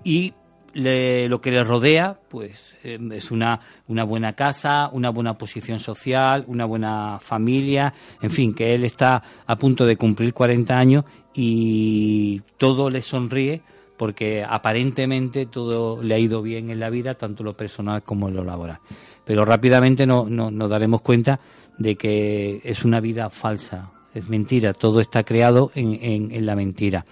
[0.74, 5.80] le, lo que le rodea, pues eh, es una, una buena casa, una buena posición
[5.80, 11.06] social, una buena familia, en fin, que él está a punto de cumplir 40 años
[11.34, 13.62] y todo le sonríe
[13.98, 18.46] porque aparentemente todo le ha ido bien en la vida, tanto lo personal como lo
[18.46, 18.80] laboral.
[19.26, 21.40] Pero rápidamente no, no, nos daremos cuenta
[21.78, 27.06] de que es una vida falsa, es mentira, todo está creado en, en, la mentira.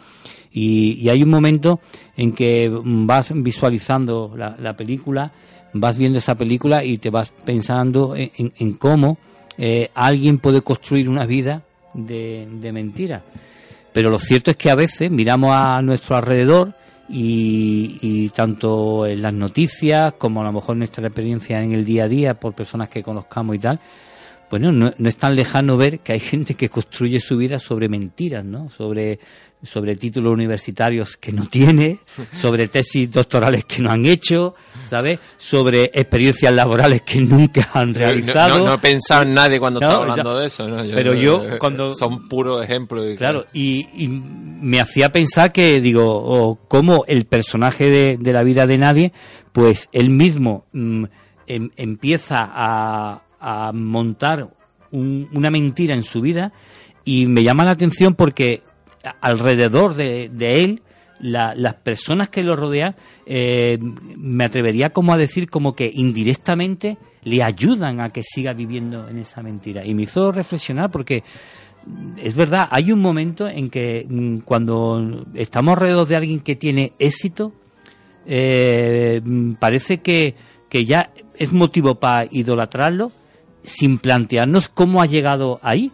[0.51, 1.79] Y, hay un momento
[2.15, 5.31] en que vas visualizando la, la, película,
[5.73, 9.17] vas viendo esa película y te vas pensando en, en cómo
[9.57, 13.23] eh, alguien puede construir una vida de, de mentira.
[13.93, 16.75] Pero lo cierto es que a veces miramos a nuestro alrededor
[17.09, 22.03] y, y, tanto en las noticias como a lo mejor nuestra experiencia en el día
[22.03, 23.79] a día por personas que conozcamos y tal,
[24.49, 27.89] bueno, no, no, es tan lejano ver que hay gente que construye su vida sobre
[27.89, 28.69] mentiras, ¿no?
[28.69, 29.19] Sobre,
[29.61, 31.99] sobre títulos universitarios que no tiene,
[32.33, 35.19] sobre tesis doctorales que no han hecho, ¿sabes?
[35.35, 38.49] Sobre experiencias laborales que nunca han realizado.
[38.49, 40.83] No, no, no he pensado en nadie cuando estaba hablando de eso, ¿no?
[40.83, 41.93] Yo, pero yo, cuando...
[41.93, 43.05] Son puros ejemplos.
[43.05, 43.51] Y, claro, claro.
[43.53, 48.65] Y, y, me hacía pensar que, digo, oh, cómo el personaje de, de, la vida
[48.65, 49.13] de nadie,
[49.51, 51.05] pues él mismo mmm,
[51.47, 54.49] em, empieza a a montar
[54.91, 56.53] un, una mentira en su vida
[57.03, 58.63] y me llama la atención porque
[59.21, 60.81] alrededor de, él
[61.19, 63.79] la, las personas que lo rodean eh,
[64.17, 69.19] me atrevería como a decir como que indirectamente le ayudan a que siga viviendo en
[69.19, 69.85] esa mentira.
[69.85, 71.23] Y me hizo reflexionar porque
[72.21, 76.93] es verdad hay un momento en que mm, cuando estamos alrededor de alguien que tiene
[76.99, 77.53] éxito
[78.25, 79.21] eh,
[79.59, 80.35] parece que,
[80.69, 83.11] que ya es motivo para idolatrarlo
[83.63, 85.91] sin plantearnos cómo ha llegado ahí.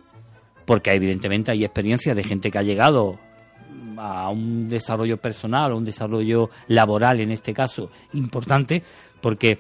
[0.66, 3.20] Porque evidentemente hay experiencias de gente que ha llegado
[3.97, 8.82] a un desarrollo personal o un desarrollo laboral, en este caso, importante,
[9.22, 9.59] porque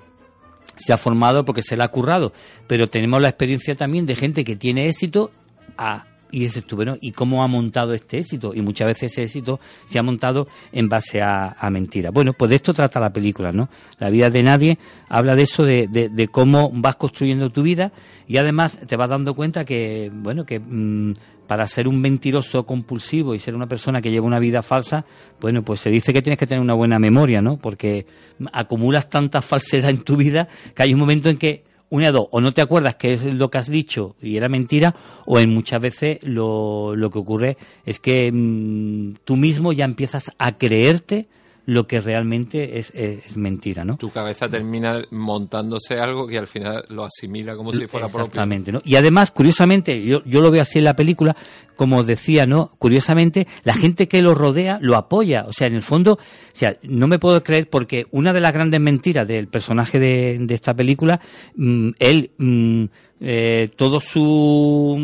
[0.75, 2.33] se ha formado, porque se le ha currado.
[2.67, 5.31] Pero tenemos la experiencia también de gente que tiene éxito
[5.77, 8.53] a y tú, bueno, ¿y cómo ha montado este éxito?
[8.55, 12.11] Y muchas veces ese éxito se ha montado en base a, a mentiras.
[12.11, 13.69] Bueno, pues de esto trata la película, ¿no?
[13.99, 14.79] La vida de nadie
[15.09, 17.91] habla de eso, de, de, de cómo vas construyendo tu vida
[18.27, 21.13] y además te vas dando cuenta que, bueno, que mmm,
[21.45, 25.05] para ser un mentiroso compulsivo y ser una persona que lleva una vida falsa,
[25.39, 27.57] bueno, pues se dice que tienes que tener una buena memoria, ¿no?
[27.57, 28.07] Porque
[28.51, 31.63] acumulas tanta falsedad en tu vida que hay un momento en que
[31.93, 34.95] una dos, o no te acuerdas que es lo que has dicho y era mentira,
[35.27, 40.31] o en muchas veces lo, lo que ocurre es que mmm, tú mismo ya empiezas
[40.39, 41.27] a creerte
[41.65, 43.97] lo que realmente es, es, mentira, ¿no?
[43.97, 48.85] Tu cabeza termina montándose algo que al final lo asimila como si fuera Exactamente, propio.
[48.85, 48.91] ¿no?
[48.91, 51.35] Y además, curiosamente, yo, yo lo veo así en la película,
[51.75, 52.71] como os decía, ¿no?
[52.77, 55.45] Curiosamente, la gente que lo rodea lo apoya.
[55.47, 56.19] O sea, en el fondo, o
[56.51, 60.53] sea, no me puedo creer porque una de las grandes mentiras del personaje de, de
[60.53, 61.21] esta película,
[61.55, 62.85] mmm, él, mmm,
[63.21, 64.97] eh, todo su,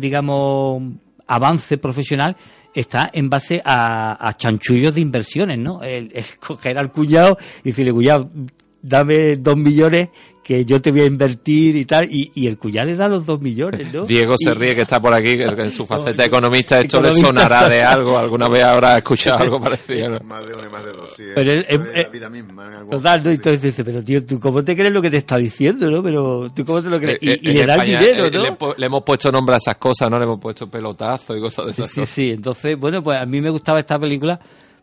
[0.00, 0.82] digamos,
[1.34, 2.36] avance profesional
[2.74, 5.82] está en base a, a chanchullos de inversiones, ¿no?
[5.82, 8.30] El, el coger al cuñado y decirle, cuñado,
[8.82, 10.08] dame dos millones
[10.42, 13.24] que yo te voy a invertir y tal, y, y el Cuyá le da los
[13.24, 14.04] dos millones, ¿no?
[14.06, 17.28] Diego se Y- ríe que está por aquí, que en su faceta economista esto Economista,
[17.28, 20.10] le sonará de algo, alguna vez habrá escuchado algo parecido.
[20.10, 20.20] ¿no?
[20.24, 21.22] Más de uno y más de dos, sí.
[21.34, 22.66] Pero es, él- es eh, la vida misma.
[22.66, 23.22] en algún Total, ¿no?
[23.22, 23.34] caso, sí.
[23.36, 26.02] Entonces dice, pero tío, ¿tú cómo te crees lo que te está diciendo, no?
[26.02, 27.18] Pero, ¿tú cómo te lo crees?
[27.20, 28.42] Y, Eh, y en le da el dinero, eh, ¿no?
[28.42, 30.18] Le, le hemos puesto nombre a esas cosas, ¿no?
[30.18, 32.14] Le hemos puesto pelotazo y cosas de Sí, esas sí, cosas.
[32.14, 32.30] sí.
[32.30, 34.40] Entonces, bueno, pues a mí me gustaba esta película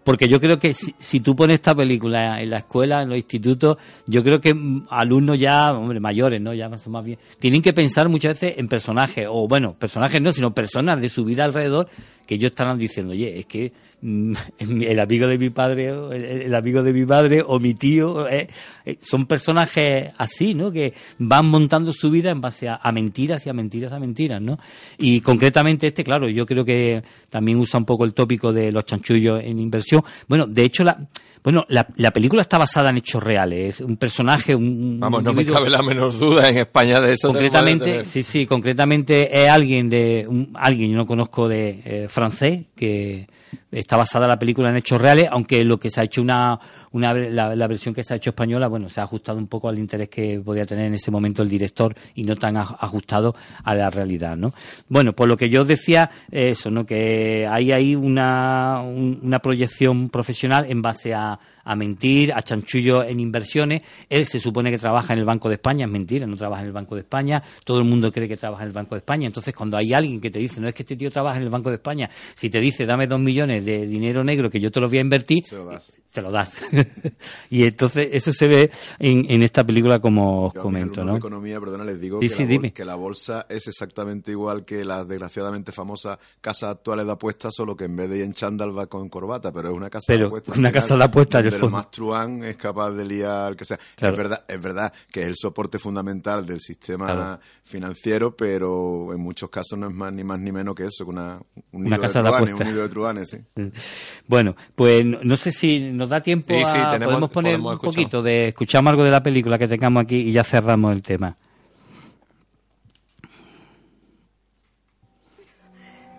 [0.10, 3.18] porque yo creo que si, si tú pones esta película en la escuela, en los
[3.20, 6.52] institutos, yo creo que mm, alumnos ya, hombre, mayores, ¿no?
[6.52, 10.32] Ya más más bien, tienen que pensar muchas veces en personajes, o bueno, personajes no,
[10.32, 11.90] sino personas de su vida alrededor
[12.30, 13.72] que ellos estarán diciendo, oye, es que
[14.02, 18.48] mm, el amigo de mi padre, el amigo de mi madre, o mi tío, eh,
[18.86, 20.72] eh, son personajes así, ¿no?
[20.72, 24.40] Que van montando su vida en base a, a mentiras y a mentiras a mentiras,
[24.40, 24.60] ¿no?
[25.00, 27.02] Y concretamente este, claro, yo creo que
[27.32, 30.04] también usa un poco el tópico de los chanchullos en inversión.
[30.28, 31.00] Bueno, de hecho, la,
[31.44, 33.76] bueno, la, la película está basada en hechos reales.
[33.76, 37.14] Es un personaje, un, un Vamos, no me cabe la menor duda en España de
[37.14, 37.30] eso.
[37.30, 42.66] concretamente, sí, sí, concretamente es alguien de un, alguien yo no conozco de eh, francés
[42.76, 43.28] que
[43.72, 46.60] está basada la película en hechos reales, aunque lo que se ha hecho una,
[46.92, 49.70] una la, la versión que se ha hecho española, bueno, se ha ajustado un poco
[49.70, 53.36] al interés que podía tener en ese momento el director y no tan aj- ajustado
[53.64, 54.54] a la realidad, ¿no?
[54.88, 56.86] Bueno, por lo que yo decía eh, eso, ¿no?
[56.86, 61.40] Que hay ahí una, un- una proyección profesional en base a,
[61.72, 63.82] a mentir, a chanchullo en inversiones.
[64.10, 66.68] Él se supone que trabaja en el Banco de España, es mentira, no trabaja en
[66.68, 67.42] el Banco de España.
[67.64, 69.28] Todo el mundo cree que trabaja en el Banco de España.
[69.28, 71.50] Entonces, cuando hay alguien que te dice, no es que este tío trabaja en el
[71.50, 74.80] Banco de España, si te dice, dame dos millones de dinero negro que yo te
[74.80, 75.94] los voy a invertir, Se lo das.
[76.12, 76.56] te lo das.
[77.50, 81.14] y entonces, eso se ve en, en esta película, como os Yo comento, ¿no?
[81.14, 82.74] de economía, perdona, les digo Sí, que, sí, la dime.
[82.74, 87.76] que la bolsa es exactamente igual que las desgraciadamente famosas casas actuales de apuestas, solo
[87.76, 90.22] que en vez de ir en chándal va con corbata, pero es una casa Pero
[90.22, 90.50] de apuestas.
[90.58, 91.78] una final, casa de apuestas, fondo.
[91.78, 93.78] más truán es capaz de liar que sea.
[93.96, 94.14] Claro.
[94.14, 97.40] Es verdad, es verdad que es el soporte fundamental del sistema Claro.
[97.64, 101.12] financiero, pero en muchos casos no es más ni más ni menos que eso, que
[101.12, 101.40] una,
[101.72, 102.68] un Una nido casa de truanes, apuestas.
[102.68, 103.38] un nido de truanes, sí.
[104.28, 106.90] Bueno, pues no, sé si nos da tiempo Sí, sí, a...
[106.92, 107.94] tenemos- podemos poner podemos un escuchar.
[108.04, 108.48] poquito de...
[108.50, 111.36] Escuchamos algo de la película que tengamos aquí y ya cerramos el tema.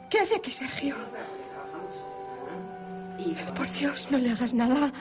[0.08, 0.94] ¿Qué hace aquí, Sergio?
[3.54, 4.92] Por Dios, no le hagas nada.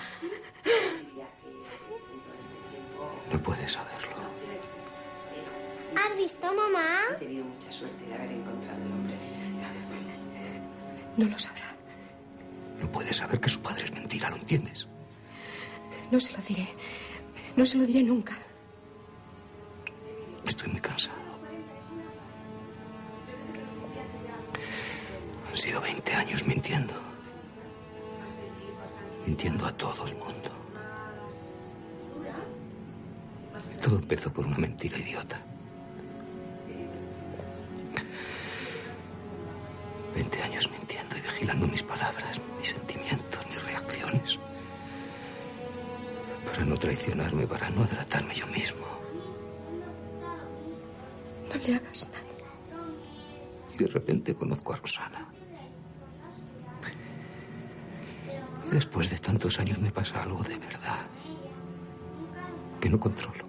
[3.49, 4.15] Puedes saberlo.
[5.95, 6.99] ¿Has visto, mamá?
[7.13, 9.15] He tenido mucha suerte de haber encontrado el hombre.
[11.17, 11.75] No lo sabrá.
[12.79, 14.87] No puedes saber que su padre es mentira, ¿lo entiendes?
[16.11, 16.67] No se lo diré.
[17.55, 18.37] No se lo diré nunca.
[20.47, 21.17] Estoy muy cansado.
[25.49, 26.93] Han sido 20 años mintiendo.
[29.25, 30.48] Mintiendo a todo el mundo.
[33.89, 35.41] Todo empezó por una mentira idiota.
[40.13, 44.39] 20 años mintiendo y vigilando mis palabras, mis sentimientos, mis reacciones.
[46.45, 48.85] Para no traicionarme, para no delatarme yo mismo.
[51.49, 52.83] No le hagas nada.
[53.73, 55.27] Y de repente conozco a Rosana.
[58.67, 61.07] Y después de tantos años me pasa algo de verdad.
[62.79, 63.48] Que no controlo.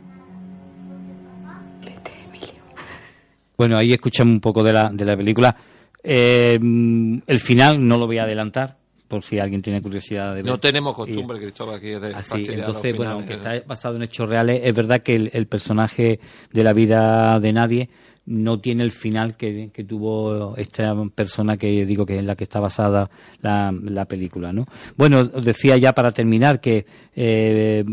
[3.61, 5.55] Bueno, ahí escuchamos un poco de la, de la película.
[6.03, 10.47] Eh, el final no lo voy a adelantar, por si alguien tiene curiosidad de ver.
[10.47, 13.37] No tenemos Y- costumbre, Cristóbal, aquí de Así, entonces, bueno, aunque ¿eh?
[13.37, 17.53] está basado en hechos reales, es verdad que el, el personaje de la vida de
[17.53, 17.91] nadie
[18.25, 22.45] no tiene el final que, que tuvo esta persona que digo que es la que
[22.45, 23.11] está basada
[23.43, 24.65] la, la película, ¿no?
[24.97, 27.85] Bueno, decía ya para terminar que eh,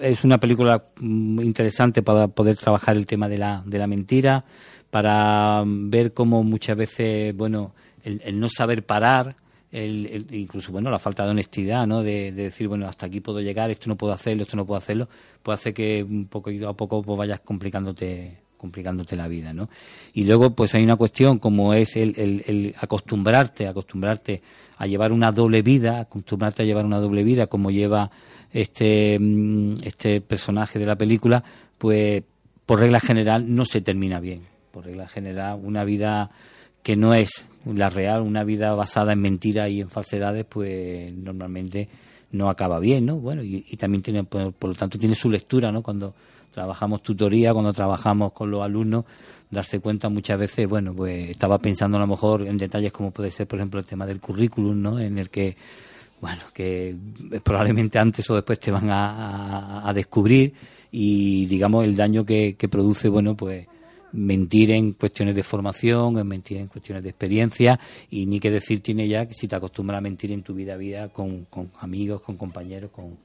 [0.00, 4.44] es una película mm, interesante para poder trabajar el tema de la, de la mentira,
[4.90, 7.74] para mm, ver cómo muchas veces, bueno,
[8.04, 9.36] el, no saber parar,
[9.70, 13.40] el, incluso bueno la falta de honestidad no de, de decir bueno hasta aquí puedo
[13.40, 15.08] llegar esto no puedo hacerlo esto no puedo hacerlo
[15.42, 19.68] pues hace que un poquito a poco pues vayas complicándote complicándote la vida no
[20.14, 24.40] y luego pues hay una cuestión como es el, el- acostumbrarte acostumbrarte
[24.78, 28.10] a llevar una doble vida acostumbrarte a llevar una doble vida como lleva
[28.52, 31.42] este mm, este personaje de la película
[31.76, 32.22] pues
[32.64, 36.30] por regla general no se termina bien por regla general una vida
[36.82, 41.88] que no es la real, una vida basada en mentiras y en falsedades, pues normalmente
[42.32, 43.18] no acaba bien, ¿no?
[43.18, 45.80] Bueno, y, y también tiene, por, por lo tanto, tiene su lectura, ¿no?
[45.80, 46.12] Cuando
[46.52, 49.04] trabajamos tutoría, cuando trabajamos con los alumnos,
[49.50, 53.30] darse cuenta muchas veces, bueno, pues estaba pensando a lo mejor en detalles como puede
[53.30, 54.98] ser, por ejemplo, el tema del currículum, ¿no?
[55.00, 55.56] En el que,
[56.20, 56.94] bueno, que
[57.42, 60.54] probablemente antes o después te van a, a- descubrir
[60.92, 63.66] y digamos el daño que, que produce, bueno, pues
[64.12, 67.80] mentir en cuestiones de formación, en mentir en cuestiones de experiencia
[68.10, 70.74] y ni que decir tiene ya que si te acostumbras a mentir en tu vida
[70.74, 73.16] a vida con, con amigos, con compañeros, con,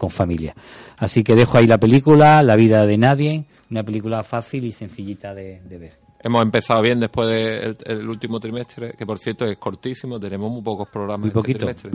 [0.00, 0.54] con familia.
[0.96, 5.34] Así que dejo ahí la película, La vida de nadie, una película fácil y sencillita
[5.34, 5.92] de, de ver.
[6.22, 10.62] Hemos empezado bien después del el último trimestre, que por cierto es cortísimo, tenemos muy
[10.62, 11.58] pocos programas Muy este poquito.
[11.58, 11.90] trimestre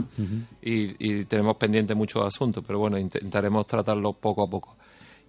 [0.62, 4.76] y, y tenemos pendientes muchos asuntos, pero bueno, intentaremos tratarlos poco a poco.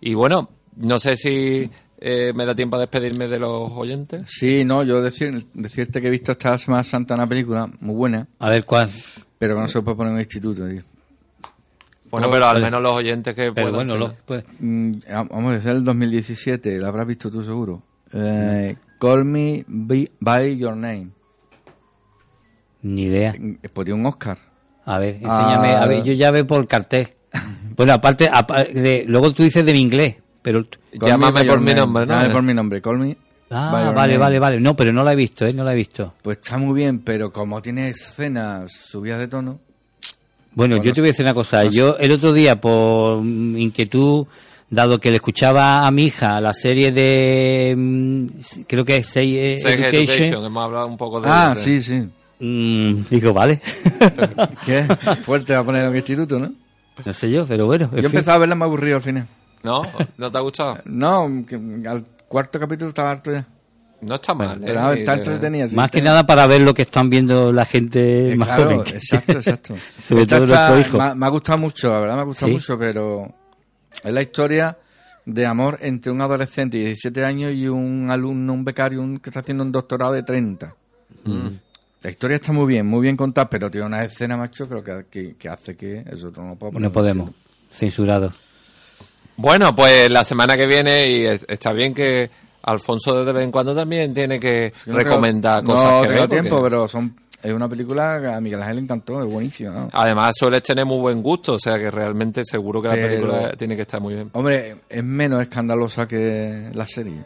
[0.01, 1.69] Y bueno, no sé si
[1.99, 4.23] eh, me da tiempo a despedirme de los oyentes.
[4.27, 8.27] Sí, no, yo decir, decirte que he visto esta Semana Santa una película muy buena.
[8.39, 8.89] A ver cuál.
[9.37, 10.81] Pero que no se puede poner en un instituto, tío.
[12.09, 14.17] Bueno, pero al menos los oyentes que Pero puedan bueno, ser.
[14.25, 14.93] pues, Mm,
[15.29, 17.83] Vamos a decir el 2017, la habrás visto tú seguro.
[18.13, 21.09] Eh, Call Me By, By Your Name.
[22.81, 23.35] ni idea.
[23.73, 24.37] Podría un Oscar.
[24.85, 25.69] A ver, enséñame.
[25.75, 25.83] Ah.
[25.83, 27.09] A ver, yo ya veo por cartel.
[27.75, 30.65] Bueno, aparte, apa- de- luego tú dices de mi inglés, pero...
[30.99, 32.13] Call Llámame por mi nombre, ¿no?
[32.13, 33.17] Llámame por mi nombre, Call Me.
[33.49, 34.17] Ah, vale, Name.
[34.17, 34.59] vale, vale.
[34.59, 35.53] No, pero no la he visto, ¿eh?
[35.53, 36.15] No la he visto.
[36.21, 39.59] Pues está muy bien, pero como tiene escenas subidas de tono,
[40.57, 41.63] Bueno, Bueno, yo te voy a decir una cosa.
[41.63, 41.69] no.
[41.71, 44.25] Yo el otro día, por inquietud,
[44.69, 47.75] dado que le escuchaba a mi hija la serie de...
[47.77, 48.25] mm,
[48.67, 51.79] creo que es Say, eh, Education, Education, hemos hablado un poco de Ah, de- sí,
[51.81, 52.09] sí.
[52.39, 53.61] mm, digo, vale.
[54.65, 54.83] ¿Qué?
[55.21, 56.51] Fuerte a poner en el instituto, ¿no?
[57.05, 57.89] no sé yo, pero bueno.
[57.93, 59.27] en Yo empezaba a verla más aburrido al final.
[59.63, 59.83] ¿No?
[60.17, 60.79] ¿No te ha gustado?
[60.85, 61.55] No, que
[61.87, 63.45] al cuarto capítulo estaba harto ya.
[64.01, 64.59] No está mal.
[64.59, 64.75] Pero ¿eh?
[64.75, 65.63] nada, está entretenida.
[65.65, 68.63] Más está- que nada para ver lo que están viendo la gente Eh, más claro,
[68.77, 68.95] joven.
[68.95, 69.75] exacto, exacto.
[69.97, 70.97] Sobre todo está- nuestro hijo.
[71.03, 72.53] Me, ha- me ha gustado mucho, la verdad me ha gustado ¿Sí?
[72.53, 73.33] mucho, pero
[74.03, 74.77] es la historia
[75.25, 79.29] de amor entre un adolescente de 17 años y un alumno, un becario un- que
[79.29, 80.75] está haciendo un doctorado de 30.
[81.25, 81.47] Mm.
[82.03, 85.05] La historia está muy bien, muy bien contada, pero tiene una escena, macho, creo que,
[85.09, 87.31] que, que hace que eso no lo puedo poner No podemos.
[87.71, 88.31] Censurado.
[89.35, 92.29] Bueno, pues la semana que viene, y es- está bien que
[92.67, 96.21] Alfonso de vez en cuando también tiene que no recomendar tengo- cosas No que tengo
[96.27, 99.71] porque tiempo, pero son, es una película que a Miguel Ángel le encantó, es buenísima.
[99.71, 99.87] ¿no?
[99.93, 103.51] Además sueles tener muy buen gusto, o sea que realmente seguro que la Pero- película
[103.57, 104.29] tiene que estar muy bien.
[104.33, 107.23] Hombre, es menos escandalosa que la serie.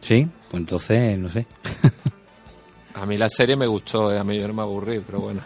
[0.00, 1.46] Sí, pues entonces, no sé.
[2.94, 5.40] A mí la serie me gustó, eh, a mí yo no me aburrí, pero bueno.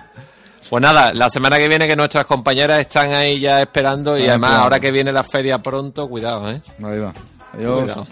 [0.68, 4.51] Pues nada, la semana que viene que nuestras compañeras están ahí ya esperando y además
[4.51, 4.64] claro.
[4.64, 6.61] ahora que viene la feria pronto, cuidado, ¿eh?
[6.82, 7.12] Ahí va.
[7.55, 7.80] Adiós.
[7.84, 8.07] Cuidado.